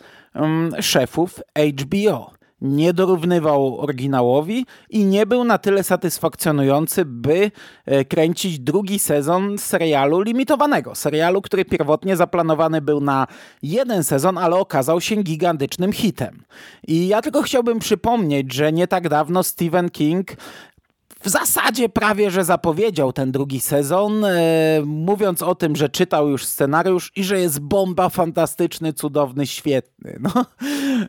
szefów 0.82 1.40
HBO 1.82 2.37
nie 2.62 2.94
dorównywał 2.94 3.80
oryginałowi 3.80 4.66
i 4.90 5.06
nie 5.06 5.26
był 5.26 5.44
na 5.44 5.58
tyle 5.58 5.84
satysfakcjonujący, 5.84 7.06
by 7.06 7.52
e, 7.86 8.06
kręcić 8.06 8.60
drugi 8.60 9.00
sezon 9.00 9.58
serialu 9.58 10.22
limitowanego. 10.22 10.96
Serialu, 10.96 11.42
który 11.42 11.66
pierwotnie 11.66 12.16
zaplanowany 12.16 12.82
był 12.82 13.02
na 13.02 13.28
jeden 13.62 14.04
sezon, 14.04 14.38
ale 14.38 14.56
okazał 14.56 15.02
się 15.02 15.16
gigantycznym 15.16 15.94
hitem. 15.94 16.44
I 16.88 17.08
ja 17.08 17.22
tylko 17.22 17.42
chciałbym 17.42 17.80
przypomnieć, 17.80 18.54
że 18.54 18.72
nie 18.72 18.88
tak 18.88 19.10
dawno 19.10 19.44
Stephen 19.44 19.90
King 19.90 20.28
w 21.28 21.30
zasadzie 21.30 21.90
prawie, 21.90 22.32
że 22.32 22.44
zapowiedział 22.44 23.14
ten 23.14 23.32
drugi 23.32 23.60
sezon, 23.60 24.26
e, 24.26 24.32
mówiąc 24.86 25.42
o 25.42 25.56
tym, 25.56 25.76
że 25.76 25.90
czytał 25.90 26.30
już 26.30 26.46
scenariusz 26.46 27.12
i 27.16 27.24
że 27.24 27.40
jest 27.40 27.60
bomba, 27.60 28.10
fantastyczny, 28.10 28.94
cudowny, 28.94 29.48
świetny. 29.48 30.20
No, 30.20 30.46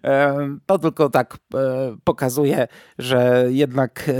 e, 0.04 0.36
to 0.66 0.78
tylko 0.78 1.10
tak 1.10 1.38
e, 1.54 1.96
pokazuje, 2.04 2.68
że 2.98 3.46
jednak 3.48 4.08
e, 4.08 4.14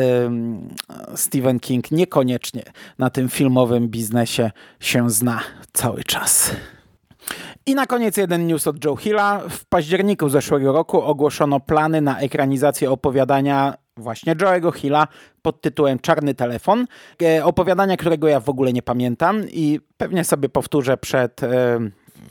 Stephen 1.16 1.60
King 1.60 1.90
niekoniecznie 1.90 2.62
na 2.98 3.10
tym 3.10 3.28
filmowym 3.28 3.88
biznesie 3.88 4.50
się 4.80 5.10
zna 5.10 5.40
cały 5.72 6.04
czas. 6.04 6.50
I 7.66 7.74
na 7.74 7.86
koniec 7.86 8.16
jeden 8.16 8.46
news 8.46 8.66
od 8.66 8.84
Joe 8.84 8.96
Hilla. 8.96 9.40
W 9.50 9.64
październiku 9.64 10.28
zeszłego 10.28 10.72
roku 10.72 11.02
ogłoszono 11.02 11.60
plany 11.60 12.00
na 12.00 12.20
ekranizację 12.20 12.90
opowiadania 12.90 13.74
właśnie 13.98 14.36
Joe'ego 14.36 14.74
Hilla 14.74 15.08
pod 15.42 15.60
tytułem 15.60 15.98
Czarny 15.98 16.34
Telefon. 16.34 16.86
E, 17.22 17.44
opowiadania, 17.44 17.96
którego 17.96 18.28
ja 18.28 18.40
w 18.40 18.48
ogóle 18.48 18.72
nie 18.72 18.82
pamiętam 18.82 19.42
i 19.50 19.80
pewnie 19.96 20.24
sobie 20.24 20.48
powtórzę 20.48 20.96
przed 20.96 21.42
e, 21.42 21.78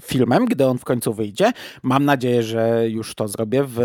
filmem, 0.02 0.46
gdy 0.46 0.66
on 0.66 0.78
w 0.78 0.84
końcu 0.84 1.14
wyjdzie. 1.14 1.52
Mam 1.84 2.06
nadzieję, 2.06 2.44
że 2.44 2.90
już 2.90 3.16
to 3.16 3.28
zrobię, 3.28 3.64
w, 3.64 3.80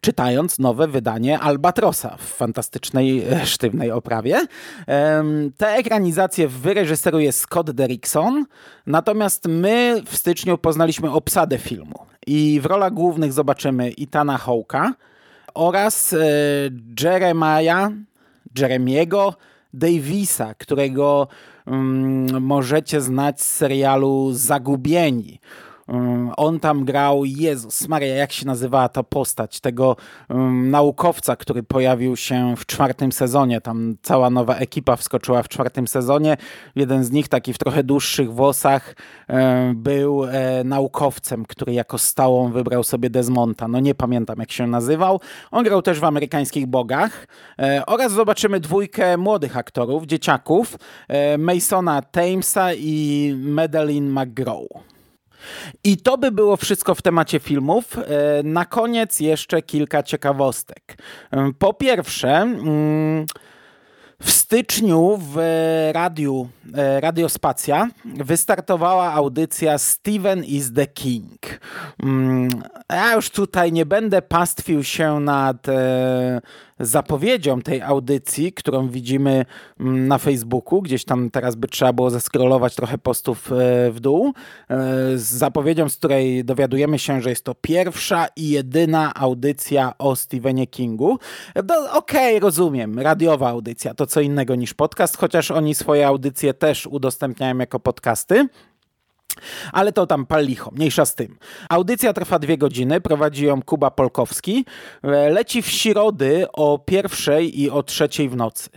czytając 0.00 0.58
nowe 0.58 0.88
wydanie 0.88 1.38
Albatrosa 1.38 2.16
w 2.16 2.22
fantastycznej, 2.22 3.24
e, 3.30 3.46
sztywnej 3.46 3.90
oprawie. 3.90 4.40
Te 5.56 5.68
ekranizacje 5.68 6.48
wyreżyseruje 6.48 7.32
Scott 7.32 7.70
Derrickson, 7.70 8.44
natomiast 8.86 9.48
my 9.48 10.02
w 10.06 10.16
styczniu 10.16 10.58
poznaliśmy 10.58 11.10
obsadę 11.10 11.58
filmu 11.58 12.06
i 12.26 12.60
w 12.62 12.66
rolach 12.66 12.92
głównych 12.92 13.32
zobaczymy 13.32 13.90
Itana 13.90 14.38
Hawke'a, 14.38 14.92
oraz 15.54 16.12
e, 16.12 16.18
Jeremiah, 17.00 17.90
Jeremiego 18.58 19.34
Davisa, 19.74 20.54
którego 20.54 21.28
mm, 21.66 22.42
możecie 22.42 23.00
znać 23.00 23.40
z 23.40 23.52
serialu 23.54 24.32
Zagubieni. 24.32 25.40
Mm, 25.88 26.32
on 26.36 26.60
tam 26.60 26.84
grał, 26.84 27.24
Jezus 27.24 27.88
Maria, 27.88 28.14
jak 28.14 28.32
się 28.32 28.46
nazywała 28.46 28.88
ta 28.88 29.02
postać, 29.02 29.60
tego 29.60 29.96
um, 30.28 30.70
naukowca, 30.70 31.36
który 31.36 31.62
pojawił 31.62 32.16
się 32.16 32.54
w 32.56 32.66
czwartym 32.66 33.12
sezonie. 33.12 33.60
Tam 33.60 33.96
cała 34.02 34.30
nowa 34.30 34.56
ekipa 34.56 34.96
wskoczyła 34.96 35.42
w 35.42 35.48
czwartym 35.48 35.88
sezonie. 35.88 36.36
Jeden 36.76 37.04
z 37.04 37.10
nich, 37.10 37.28
taki 37.28 37.52
w 37.52 37.58
trochę 37.58 37.84
dłuższych 37.84 38.32
włosach, 38.32 38.96
e, 39.28 39.72
był 39.76 40.24
e, 40.24 40.64
naukowcem, 40.64 41.44
który 41.44 41.72
jako 41.72 41.98
stałą 41.98 42.52
wybrał 42.52 42.84
sobie 42.84 43.10
Desmonta. 43.10 43.68
No 43.68 43.80
nie 43.80 43.94
pamiętam, 43.94 44.38
jak 44.38 44.52
się 44.52 44.66
nazywał. 44.66 45.20
On 45.50 45.64
grał 45.64 45.82
też 45.82 46.00
w 46.00 46.04
Amerykańskich 46.04 46.66
Bogach. 46.66 47.26
E, 47.58 47.86
oraz 47.86 48.12
zobaczymy 48.12 48.60
dwójkę 48.60 49.16
młodych 49.16 49.56
aktorów, 49.56 50.06
dzieciaków, 50.06 50.76
Masona 51.38 52.02
Tamesa 52.02 52.74
i 52.74 53.34
Madeline 53.38 54.10
McGraw. 54.10 54.93
I 55.84 55.96
to 55.96 56.18
by 56.18 56.32
było 56.32 56.56
wszystko 56.56 56.94
w 56.94 57.02
temacie 57.02 57.38
filmów. 57.38 57.98
E, 57.98 58.42
na 58.42 58.64
koniec 58.64 59.20
jeszcze 59.20 59.62
kilka 59.62 60.02
ciekawostek. 60.02 60.96
E, 61.30 61.52
po 61.58 61.74
pierwsze, 61.74 62.30
mm, 62.36 63.26
W 64.20 64.30
styczniu 64.30 65.18
w 65.32 65.38
radiu 65.92 66.48
e, 66.74 67.00
Radiospacja 67.00 67.88
wystartowała 68.04 69.12
audycja 69.12 69.78
Steven 69.78 70.44
is 70.44 70.72
the 70.72 70.86
King. 70.86 71.40
Mm, 72.02 72.48
ja 72.90 73.14
już 73.14 73.30
tutaj 73.30 73.72
nie 73.72 73.86
będę 73.86 74.22
pastwił 74.22 74.84
się 74.84 75.20
nad 75.20 75.66
zapowiedzią 76.80 77.62
tej 77.62 77.82
audycji, 77.82 78.52
którą 78.52 78.88
widzimy 78.88 79.44
mm, 79.80 80.08
na 80.08 80.18
Facebooku. 80.18 80.82
Gdzieś 80.82 81.04
tam 81.04 81.30
teraz 81.30 81.54
by 81.54 81.68
trzeba 81.68 81.92
było 81.92 82.10
zeskrolować 82.10 82.74
trochę 82.74 82.98
postów 82.98 83.52
e, 83.52 83.90
w 83.90 84.00
dół. 84.00 84.32
Z 85.14 85.22
zapowiedzią, 85.22 85.88
z 85.88 85.96
której 85.96 86.44
dowiadujemy 86.44 86.98
się, 86.98 87.20
że 87.20 87.30
jest 87.30 87.44
to 87.44 87.54
pierwsza 87.54 88.26
i 88.36 88.48
jedyna 88.48 89.14
audycja 89.14 89.92
o 89.98 90.16
Stephenie 90.16 90.66
Kingu. 90.66 91.18
No, 91.68 91.74
Okej, 91.92 92.36
okay, 92.36 92.40
rozumiem. 92.40 92.98
Radiowa 92.98 93.48
audycja 93.48 93.94
to 93.94 94.06
co 94.06 94.20
innego 94.20 94.54
niż 94.54 94.74
podcast, 94.74 95.16
chociaż 95.16 95.50
oni 95.50 95.74
swoje 95.74 96.06
audycje 96.06 96.54
też 96.54 96.86
udostępniają 96.86 97.58
jako 97.58 97.80
podcasty. 97.80 98.48
Ale 99.72 99.92
to 99.92 100.06
tam 100.06 100.26
pal 100.26 100.46
licho, 100.46 100.70
mniejsza 100.70 101.04
z 101.04 101.14
tym. 101.14 101.38
Audycja 101.68 102.12
trwa 102.12 102.38
dwie 102.38 102.58
godziny, 102.58 103.00
prowadzi 103.00 103.44
ją 103.44 103.62
Kuba 103.62 103.90
Polkowski. 103.90 104.64
Leci 105.30 105.62
w 105.62 105.68
środy 105.68 106.46
o 106.52 106.78
pierwszej 106.78 107.60
i 107.60 107.70
o 107.70 107.82
trzeciej 107.82 108.28
w 108.28 108.36
nocy. 108.36 108.70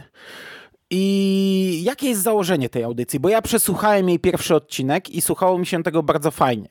I 0.89 1.83
jakie 1.85 2.09
jest 2.09 2.21
założenie 2.21 2.69
tej 2.69 2.83
audycji? 2.83 3.19
Bo 3.19 3.29
ja 3.29 3.41
przesłuchałem 3.41 4.09
jej 4.09 4.19
pierwszy 4.19 4.55
odcinek 4.55 5.09
i 5.09 5.21
słuchało 5.21 5.57
mi 5.57 5.65
się 5.65 5.83
tego 5.83 6.03
bardzo 6.03 6.31
fajnie. 6.31 6.67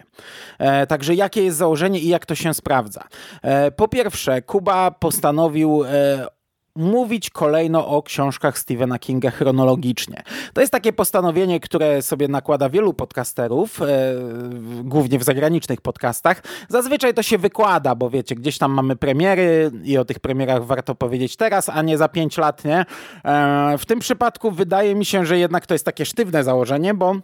E, 0.59 0.87
także 0.87 1.15
jakie 1.15 1.45
jest 1.45 1.59
założenie 1.59 2.01
i 2.01 2.09
jak 2.09 2.27
to 2.27 2.35
się 2.35 2.55
sprawdza? 2.55 3.05
E, 3.43 3.71
po 3.71 3.89
pierwsze, 3.89 4.43
Kuba 4.43 4.91
postanowił 4.91 5.85
e, 5.85 6.27
mówić 6.77 7.31
kolejno 7.31 7.89
o 7.89 8.03
książkach 8.03 8.59
Stephena 8.59 8.99
Kinga 8.99 9.31
chronologicznie. 9.31 10.23
To 10.53 10.61
jest 10.61 10.73
takie 10.73 10.93
postanowienie, 10.93 11.61
które 11.61 12.03
sobie 12.03 12.29
nakłada 12.29 12.69
wielu 12.69 12.95
podcasterów, 12.95 13.83
e, 13.83 13.87
głównie 14.85 15.19
w 15.19 15.25
zagranicznych 15.25 15.81
podcastach. 15.81 16.43
Zazwyczaj 16.69 17.15
to 17.15 17.23
się 17.23 17.39
wykłada, 17.39 17.95
bo 17.95 18.11
wiecie, 18.11 18.35
gdzieś 18.35 18.59
tam 18.59 18.73
mamy 18.73 18.97
premiery 18.97 19.71
i 19.85 19.99
o 19.99 20.05
tych 20.05 20.21
premierach 20.21 20.65
warto 20.65 20.95
powiedzieć 20.95 21.37
teraz, 21.37 21.69
a 21.69 21.83
nie 21.83 21.99
za 21.99 22.09
pięć 22.09 22.39
lat, 22.39 22.65
nie? 22.65 22.85
E, 23.25 23.79
w 23.79 23.87
tym 23.87 23.99
przypadku 23.99 24.51
wydaje 24.51 24.95
mi 24.95 25.05
się, 25.05 25.27
że 25.27 25.39
jednak 25.39 25.67
to 25.67 25.75
jest 25.75 25.85
takie 25.85 26.07
sztywne 26.07 26.45
założenie, 26.45 26.95
bo 26.95 27.17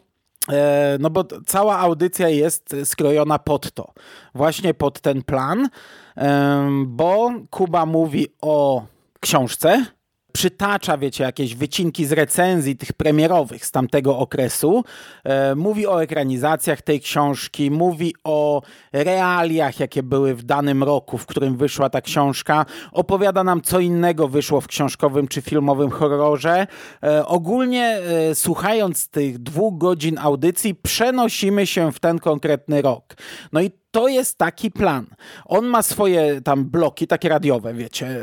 e, 0.49 0.97
no 1.01 1.11
bo 1.11 1.25
cała 1.47 1.79
audycja 1.79 2.29
jest 2.29 2.77
skrojona 2.85 3.39
pod 3.39 3.73
to, 3.73 3.93
właśnie 4.35 4.75
pod 4.75 5.01
ten 5.01 5.23
plan, 5.23 5.69
e, 6.17 6.69
bo 6.87 7.31
Kuba 7.51 7.87
mówi 7.87 8.27
o 8.41 8.83
książce. 9.23 9.85
Przytacza, 10.33 10.99
wiecie, 10.99 11.25
jakieś 11.25 11.55
wycinki 11.55 12.07
z 12.07 12.13
recenzji 12.13 12.77
tych 12.77 12.93
premierowych 12.93 13.67
z 13.67 13.71
tamtego 13.71 14.19
okresu. 14.19 14.85
E, 15.25 15.55
mówi 15.55 15.87
o 15.87 16.03
ekranizacjach 16.03 16.83
tej 16.83 17.01
książki, 17.01 17.71
mówi 17.71 18.15
o 18.25 18.63
realiach, 18.93 19.81
jakie 19.81 20.03
były 20.03 20.35
w 20.35 20.43
danym 20.43 20.83
roku, 20.83 21.19
w 21.19 21.27
którym 21.27 21.57
wyszła 21.57 21.91
ta 21.91 22.01
książka. 22.01 22.67
Opowiada 22.93 23.45
nam, 23.45 23.63
co 23.63 23.81
innego 23.81 24.29
wyszło 24.29 24.61
w 24.61 24.67
książkowym 24.67 25.29
czy 25.29 25.43
filmowym 25.43 25.91
horrorze. 25.91 26.67
E, 27.03 27.27
ogólnie, 27.27 27.85
e, 28.31 28.35
słuchając 28.35 29.09
tych 29.09 29.39
dwóch 29.39 29.79
godzin 29.79 30.19
audycji, 30.19 30.75
przenosimy 30.75 31.67
się 31.67 31.93
w 31.93 32.01
ten 32.01 32.19
konkretny 32.19 32.83
rok. 32.83 33.15
No 33.53 33.61
i 33.61 33.82
to 33.93 34.09
jest 34.09 34.39
taki 34.39 34.71
plan. 34.71 35.07
On 35.45 35.67
ma 35.67 35.83
swoje 35.83 36.41
tam 36.41 36.65
bloki, 36.65 37.07
takie 37.07 37.29
radiowe, 37.29 37.75
wiecie. 37.75 38.07
E, 38.07 38.19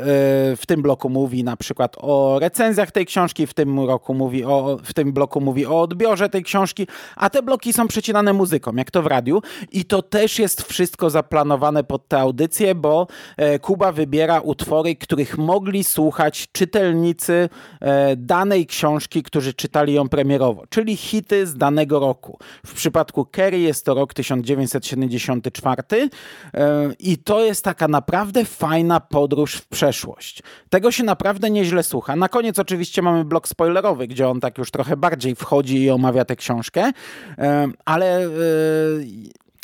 w 0.56 0.62
tym 0.66 0.82
bloku 0.82 1.10
mówi 1.10 1.44
na 1.44 1.56
przykład 1.56 1.96
o 2.00 2.38
recenzjach 2.40 2.90
tej 2.90 3.06
książki, 3.06 3.46
w 3.46 3.54
tym 3.54 3.80
roku 3.80 4.14
mówi 4.14 4.44
o, 4.44 4.78
w 4.84 4.94
tym 4.94 5.12
bloku 5.12 5.40
mówi 5.40 5.66
o 5.66 5.80
odbiorze 5.80 6.28
tej 6.28 6.42
książki, 6.42 6.86
a 7.16 7.30
te 7.30 7.42
bloki 7.42 7.72
są 7.72 7.88
przecinane 7.88 8.32
muzyką, 8.32 8.72
jak 8.76 8.90
to 8.90 9.02
w 9.02 9.06
radiu. 9.06 9.42
I 9.72 9.84
to 9.84 10.02
też 10.02 10.38
jest 10.38 10.62
wszystko 10.62 11.10
zaplanowane 11.10 11.84
pod 11.84 12.08
tę 12.08 12.20
audycję, 12.20 12.74
bo 12.74 13.06
e, 13.36 13.58
Kuba 13.58 13.92
wybiera 13.92 14.40
utwory, 14.40 14.96
których 14.96 15.38
mogli 15.38 15.84
słuchać 15.84 16.48
czytelnicy 16.52 17.48
e, 17.80 18.16
danej 18.16 18.66
książki, 18.66 19.22
którzy 19.22 19.54
czytali 19.54 19.94
ją 19.94 20.08
premierowo, 20.08 20.64
czyli 20.68 20.96
hity 20.96 21.46
z 21.46 21.56
danego 21.56 22.00
roku. 22.00 22.38
W 22.66 22.74
przypadku 22.74 23.24
Kerry 23.24 23.58
jest 23.58 23.84
to 23.84 23.94
rok 23.94 24.14
1974 24.14 25.59
czwarty 25.60 26.10
e, 26.54 26.90
i 26.98 27.18
to 27.18 27.44
jest 27.44 27.64
taka 27.64 27.88
naprawdę 27.88 28.44
fajna 28.44 29.00
podróż 29.00 29.54
w 29.54 29.68
przeszłość. 29.68 30.42
Tego 30.70 30.92
się 30.92 31.04
naprawdę 31.04 31.50
nieźle 31.50 31.82
słucha. 31.82 32.16
Na 32.16 32.28
koniec 32.28 32.58
oczywiście 32.58 33.02
mamy 33.02 33.24
blok 33.24 33.48
spoilerowy, 33.48 34.06
gdzie 34.06 34.28
on 34.28 34.40
tak 34.40 34.58
już 34.58 34.70
trochę 34.70 34.96
bardziej 34.96 35.34
wchodzi 35.34 35.82
i 35.82 35.90
omawia 35.90 36.24
tę 36.24 36.36
książkę, 36.36 36.92
e, 37.38 37.68
ale 37.84 38.24
e, 38.24 38.28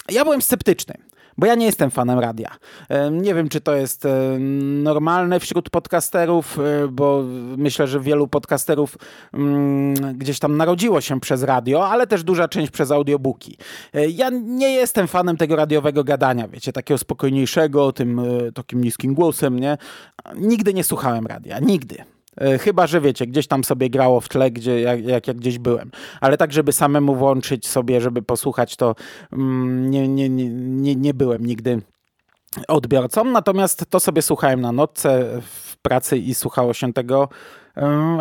ja 0.09 0.25
byłem 0.25 0.43
sceptyczny 0.43 0.95
bo 1.39 1.47
ja 1.47 1.55
nie 1.55 1.67
jestem 1.67 1.91
fanem 1.91 2.19
radia. 2.19 2.51
Nie 3.11 3.35
wiem, 3.35 3.49
czy 3.49 3.61
to 3.61 3.75
jest 3.75 4.07
normalne 4.83 5.41
wśród 5.41 5.71
podcasterów, 5.71 6.59
e, 6.59 6.89
bo 6.89 7.25
myślę, 7.57 7.87
że 7.87 8.01
wielu 8.01 8.29
podcasterów 8.29 8.99
mm, 9.33 9.95
gdzieś 10.19 10.39
tam 10.39 10.57
narodziło 10.57 11.01
się 11.01 11.21
przez 11.21 11.43
radio, 11.43 11.89
ale 11.89 12.07
też 12.07 12.25
duża 12.25 12.49
część 12.49 12.71
przez 12.71 12.91
audiobooki. 12.91 13.57
E, 13.95 14.09
ja 14.09 14.31
nie 14.31 14.75
jestem 14.75 15.09
fanem 15.09 15.37
tego 15.37 15.57
radiowego 15.57 16.05
gadania, 16.05 16.49
wiecie, 16.49 16.73
takiego 16.73 16.99
spokojniejszego, 16.99 17.93
tym 17.93 18.19
e, 18.19 18.53
takim 18.53 18.85
niskim 18.85 19.15
głosem, 19.15 19.59
nie? 19.59 19.79
Nigdy 20.37 20.75
nie 20.75 20.85
słuchałem 20.85 21.27
radia, 21.27 21.59
nigdy. 21.59 22.16
E, 22.41 22.59
chyba, 22.59 22.87
że 22.87 23.01
wiecie, 23.01 23.27
gdzieś 23.27 23.47
tam 23.47 23.65
sobie 23.65 23.91
grało 23.91 24.21
w 24.21 24.29
tle, 24.29 24.51
gdzie, 24.51 24.81
jak, 24.81 25.05
jak, 25.05 25.27
jak 25.27 25.37
gdzieś 25.37 25.59
byłem. 25.59 25.91
Ale 26.21 26.37
tak, 26.37 26.53
żeby 26.53 26.73
samemu 26.73 27.15
włączyć 27.15 27.69
sobie, 27.69 28.01
żeby 28.01 28.23
posłuchać, 28.23 28.77
to 28.77 28.95
mm, 29.33 29.91
nie, 29.91 30.09
nie, 30.09 30.29
nie, 30.29 30.49
nie, 30.51 30.97
nie 30.97 31.15
byłem 31.15 31.47
nigdy 31.47 31.83
odbiorcą. 32.69 33.25
Natomiast 33.25 33.85
to 33.91 34.01
sobie 34.01 34.23
słuchałem 34.23 34.61
na 34.61 34.73
nocce 34.73 35.41
w 35.43 35.77
pracy 35.77 36.19
i 36.19 36.35
słuchało 36.35 36.75
się 36.75 36.93
tego 36.93 37.29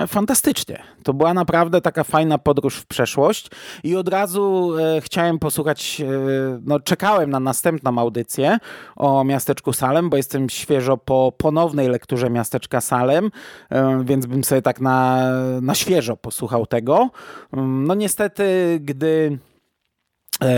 fantastycznie. 0.08 0.84
To 1.04 1.14
była 1.14 1.34
naprawdę 1.34 1.82
taka 1.82 2.04
fajna 2.04 2.38
podróż 2.38 2.78
w 2.78 2.86
przeszłość 2.86 3.50
i 3.84 3.96
od 3.96 4.10
razu 4.10 4.74
e, 4.78 5.02
chciałem 5.02 5.40
posłuchać, 5.40 6.02
e, 6.02 6.06
no 6.64 6.80
czekałem 6.80 7.30
na 7.30 7.40
następną 7.40 7.98
audycję 7.98 8.58
o 8.96 9.24
miasteczku 9.24 9.74
Salem, 9.74 10.10
bo 10.10 10.18
jestem 10.18 10.50
świeżo 10.50 10.98
po 10.98 11.34
ponownej 11.38 11.88
lekturze 11.88 12.30
miasteczka 12.30 12.82
Salem, 12.82 13.32
e, 13.70 14.04
więc 14.06 14.26
bym 14.26 14.44
sobie 14.44 14.62
tak 14.62 14.82
na, 14.82 15.30
na 15.62 15.76
świeżo 15.76 16.18
posłuchał 16.18 16.66
tego. 16.66 17.10
No 17.54 17.94
niestety, 17.94 18.80
gdy 18.82 19.40
E, 19.46 19.55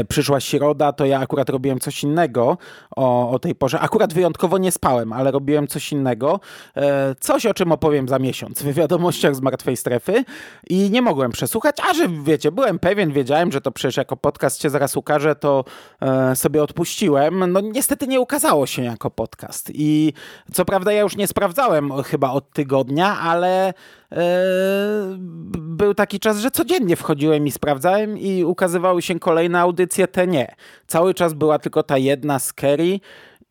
przyszła 0.10 0.40
środa, 0.40 0.92
to 0.94 1.06
ja 1.06 1.20
akurat 1.20 1.50
robiłem 1.50 1.80
coś 1.80 2.04
innego 2.04 2.58
o, 2.96 3.32
o 3.32 3.40
tej 3.40 3.56
porze. 3.56 3.80
Akurat 3.80 4.14
wyjątkowo 4.14 4.58
nie 4.58 4.72
spałem, 4.72 5.14
ale 5.14 5.32
robiłem 5.32 5.68
coś 5.68 5.92
innego. 5.92 6.40
E, 6.76 7.16
coś, 7.20 7.46
o 7.46 7.54
czym 7.54 7.72
opowiem 7.72 8.08
za 8.08 8.20
miesiąc 8.20 8.64
w 8.64 8.74
wiadomościach 8.74 9.36
z 9.36 9.42
martwej 9.42 9.78
strefy 9.78 10.24
i 10.70 10.90
nie 10.92 11.02
mogłem 11.02 11.32
przesłuchać, 11.32 11.76
a 11.90 11.94
że 11.94 12.10
wiecie, 12.24 12.52
byłem 12.52 12.80
pewien, 12.80 13.12
wiedziałem, 13.12 13.52
że 13.52 13.62
to 13.62 13.72
przecież 13.72 13.98
jako 13.98 14.18
podcast 14.18 14.62
się 14.62 14.70
zaraz 14.70 14.98
ukaże, 14.98 15.36
to 15.36 15.64
e, 16.02 16.36
sobie 16.36 16.64
odpuściłem. 16.64 17.52
No 17.52 17.62
niestety 17.62 18.08
nie 18.08 18.22
ukazało 18.22 18.66
się 18.66 18.84
jako 18.84 19.10
podcast 19.10 19.72
i 19.74 20.14
co 20.54 20.66
prawda 20.66 20.92
ja 20.92 21.02
już 21.02 21.16
nie 21.16 21.28
sprawdzałem 21.28 22.04
chyba 22.04 22.32
od 22.32 22.54
tygodnia, 22.54 23.20
ale 23.20 23.74
był 25.52 25.94
taki 25.94 26.20
czas, 26.20 26.40
że 26.40 26.52
codziennie 26.52 26.96
wchodziłem 26.96 27.48
i 27.48 27.52
sprawdzałem 27.52 28.18
i 28.18 28.44
ukazywały 28.44 29.02
się 29.02 29.20
kolejne 29.20 29.62
audycje, 29.78 30.08
te 30.08 30.28
nie. 30.28 30.56
Cały 30.88 31.14
czas 31.14 31.34
była 31.34 31.60
tylko 31.60 31.84
ta 31.84 31.98
jedna 31.98 32.40
z 32.40 32.54
Kerry 32.54 33.00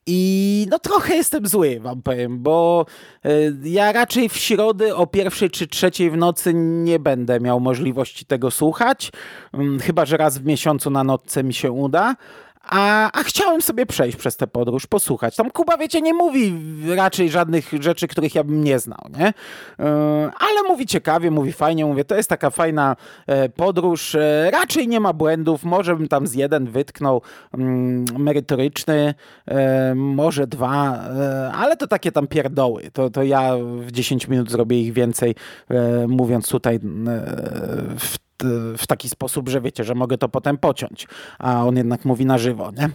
i 0.07 0.67
no 0.71 0.79
trochę 0.79 1.15
jestem 1.15 1.47
zły, 1.47 1.81
wam 1.81 2.03
powiem, 2.03 2.43
bo 2.43 2.87
e, 3.25 3.31
ja 3.63 3.93
raczej 3.93 4.29
w 4.29 4.37
środę 4.37 4.97
o 4.97 5.07
pierwszej 5.07 5.51
czy 5.51 5.67
trzeciej 5.67 6.11
w 6.11 6.17
nocy 6.17 6.55
nie 6.55 6.99
będę 6.99 7.41
miał 7.41 7.61
możliwości 7.61 8.27
tego 8.27 8.51
słuchać, 8.51 9.13
mm, 9.55 9.81
chyba 9.81 10.05
że 10.05 10.17
raz 10.17 10.39
w 10.39 10.45
miesiącu 10.45 10.91
na 10.91 11.05
nocce 11.05 11.45
mi 11.45 11.55
się 11.55 11.73
uda. 11.73 12.17
A, 12.69 13.11
a 13.13 13.23
chciałem 13.23 13.63
sobie 13.63 13.87
przejść 13.87 14.17
przez 14.17 14.37
tę 14.37 14.47
podróż, 14.47 14.87
posłuchać. 14.87 15.37
Tam 15.37 15.51
Kuba, 15.51 15.77
wiecie, 15.77 16.01
nie 16.01 16.15
mówi 16.15 16.55
raczej 16.97 17.31
żadnych 17.31 17.73
rzeczy, 17.81 18.09
których 18.09 18.35
ja 18.35 18.45
bym 18.45 18.65
nie 18.65 18.79
znał, 18.79 19.01
nie? 19.19 19.27
E, 19.27 19.35
ale 20.39 20.63
mówi 20.69 20.87
ciekawie, 20.87 21.31
mówi 21.31 21.53
fajnie, 21.53 21.87
mówię, 21.87 22.05
to 22.05 22.17
jest 22.17 22.29
taka 22.29 22.51
fajna 22.51 22.97
e, 23.27 23.49
podróż. 23.49 24.15
E, 24.15 24.51
raczej 24.53 24.89
nie 24.89 25.01
ma 25.01 25.13
błędów, 25.13 25.65
może 25.65 25.97
bym 25.97 26.09
tam 26.09 26.27
z 26.27 26.35
jeden 26.35 26.67
wytknął 26.67 27.23
mm, 27.55 28.05
merytoryczny, 28.19 29.15
może 29.95 30.47
dwa, 30.47 31.01
ale 31.55 31.77
to 31.77 31.87
takie 31.87 32.13
tam 32.13 32.27
pierdoły. 32.27 32.91
To, 32.93 33.11
to 33.11 33.23
ja 33.23 33.53
w 33.81 33.93
10 33.93 34.29
minut 34.29 34.51
zrobię 34.51 34.81
ich 34.81 34.93
więcej, 34.93 35.35
mówiąc 36.07 36.49
tutaj 36.49 36.79
w 37.99 38.26
w 38.79 38.87
taki 38.87 39.09
sposób, 39.09 39.49
że 39.49 39.61
wiecie, 39.61 39.85
że 39.85 39.95
mogę 39.95 40.19
to 40.19 40.29
potem 40.29 40.59
pociąć, 40.59 41.07
a 41.39 41.67
on 41.67 41.77
jednak 41.77 42.05
mówi 42.05 42.27
na 42.27 42.39
żywo, 42.39 42.71
nie? 42.79 42.89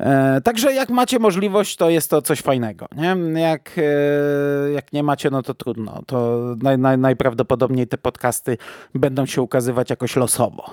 E, 0.00 0.40
także 0.40 0.72
jak 0.72 0.90
macie 0.90 1.18
możliwość, 1.18 1.76
to 1.76 1.90
jest 1.90 2.10
to 2.10 2.22
coś 2.22 2.40
fajnego, 2.40 2.86
nie? 2.96 3.40
Jak, 3.40 3.70
e, 3.78 4.72
jak 4.72 4.92
nie 4.92 5.02
macie, 5.02 5.30
no 5.30 5.42
to 5.42 5.54
trudno. 5.54 6.02
To 6.06 6.40
naj, 6.62 6.78
naj, 6.78 6.98
najprawdopodobniej 6.98 7.86
te 7.86 7.98
podcasty 7.98 8.58
będą 8.94 9.26
się 9.26 9.42
ukazywać 9.42 9.90
jakoś 9.90 10.16
losowo. 10.16 10.70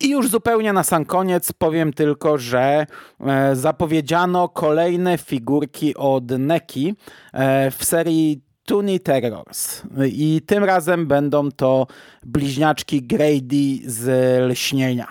I 0.00 0.10
już 0.10 0.28
zupełnie 0.28 0.72
na 0.72 0.82
sam 0.82 1.04
koniec 1.04 1.52
powiem 1.52 1.92
tylko, 1.92 2.38
że 2.38 2.86
e, 3.20 3.56
zapowiedziano 3.56 4.48
kolejne 4.48 5.18
figurki 5.18 5.94
od 5.94 6.30
Neki 6.30 6.94
e, 7.32 7.70
w 7.70 7.84
serii 7.84 8.40
Tuni 8.66 9.00
Terrors. 9.00 9.82
I 10.06 10.42
tym 10.46 10.64
razem 10.64 11.06
będą 11.06 11.50
to 11.50 11.86
bliźniaczki 12.22 13.02
Grady 13.02 13.90
z 13.90 14.08
lśnienia. 14.50 15.06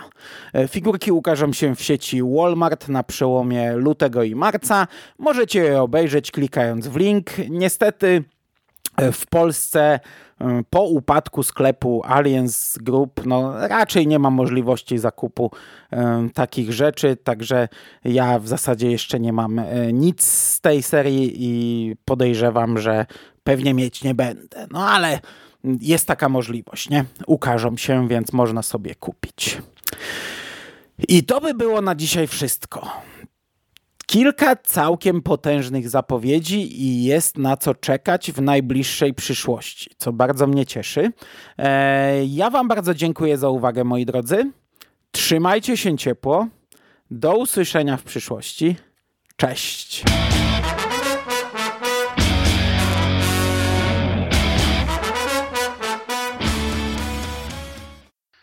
E, 0.53 0.67
figurki 0.67 1.11
ukażą 1.11 1.53
się 1.53 1.75
w 1.75 1.81
sieci 1.81 2.21
Walmart 2.23 2.89
na 2.89 3.03
przełomie 3.03 3.73
lutego 3.73 4.23
i 4.23 4.35
marca. 4.35 4.87
Możecie 5.19 5.59
je 5.59 5.81
obejrzeć 5.81 6.31
klikając 6.31 6.87
w 6.87 6.95
link. 6.95 7.31
Niestety 7.49 8.23
w 9.11 9.27
Polsce 9.27 9.99
po 10.69 10.83
upadku 10.83 11.43
sklepu 11.43 12.01
Aliens 12.05 12.77
Group 12.77 13.25
no, 13.25 13.67
raczej 13.67 14.07
nie 14.07 14.19
ma 14.19 14.29
możliwości 14.29 14.97
zakupu 14.97 15.51
takich 16.33 16.73
rzeczy, 16.73 17.15
także 17.15 17.67
ja 18.03 18.39
w 18.39 18.47
zasadzie 18.47 18.91
jeszcze 18.91 19.19
nie 19.19 19.33
mam 19.33 19.59
e, 19.59 19.93
nic 19.93 20.23
z 20.23 20.61
tej 20.61 20.83
serii 20.83 21.33
i 21.35 21.95
podejrzewam, 22.05 22.79
że 22.79 23.05
pewnie 23.43 23.73
mieć 23.73 24.03
nie 24.03 24.15
będę. 24.15 24.67
No 24.71 24.89
ale 24.89 25.19
jest 25.81 26.07
taka 26.07 26.29
możliwość, 26.29 26.89
nie? 26.89 27.05
Ukażą 27.27 27.77
się, 27.77 28.07
więc 28.07 28.33
można 28.33 28.61
sobie 28.61 28.95
kupić. 28.95 29.57
I 31.07 31.23
to 31.23 31.41
by 31.41 31.53
było 31.53 31.81
na 31.81 31.95
dzisiaj 31.95 32.27
wszystko. 32.27 32.91
Kilka 34.05 34.55
całkiem 34.55 35.21
potężnych 35.21 35.89
zapowiedzi 35.89 36.81
i 36.83 37.03
jest 37.03 37.37
na 37.37 37.57
co 37.57 37.75
czekać 37.75 38.31
w 38.31 38.41
najbliższej 38.41 39.13
przyszłości, 39.13 39.91
co 39.97 40.13
bardzo 40.13 40.47
mnie 40.47 40.65
cieszy. 40.65 41.11
E, 41.57 42.25
ja 42.25 42.49
Wam 42.49 42.67
bardzo 42.67 42.93
dziękuję 42.93 43.37
za 43.37 43.49
uwagę, 43.49 43.83
moi 43.83 44.05
drodzy. 44.05 44.51
Trzymajcie 45.11 45.77
się 45.77 45.97
ciepło. 45.97 46.47
Do 47.11 47.37
usłyszenia 47.37 47.97
w 47.97 48.03
przyszłości. 48.03 48.75
Cześć. 49.35 50.03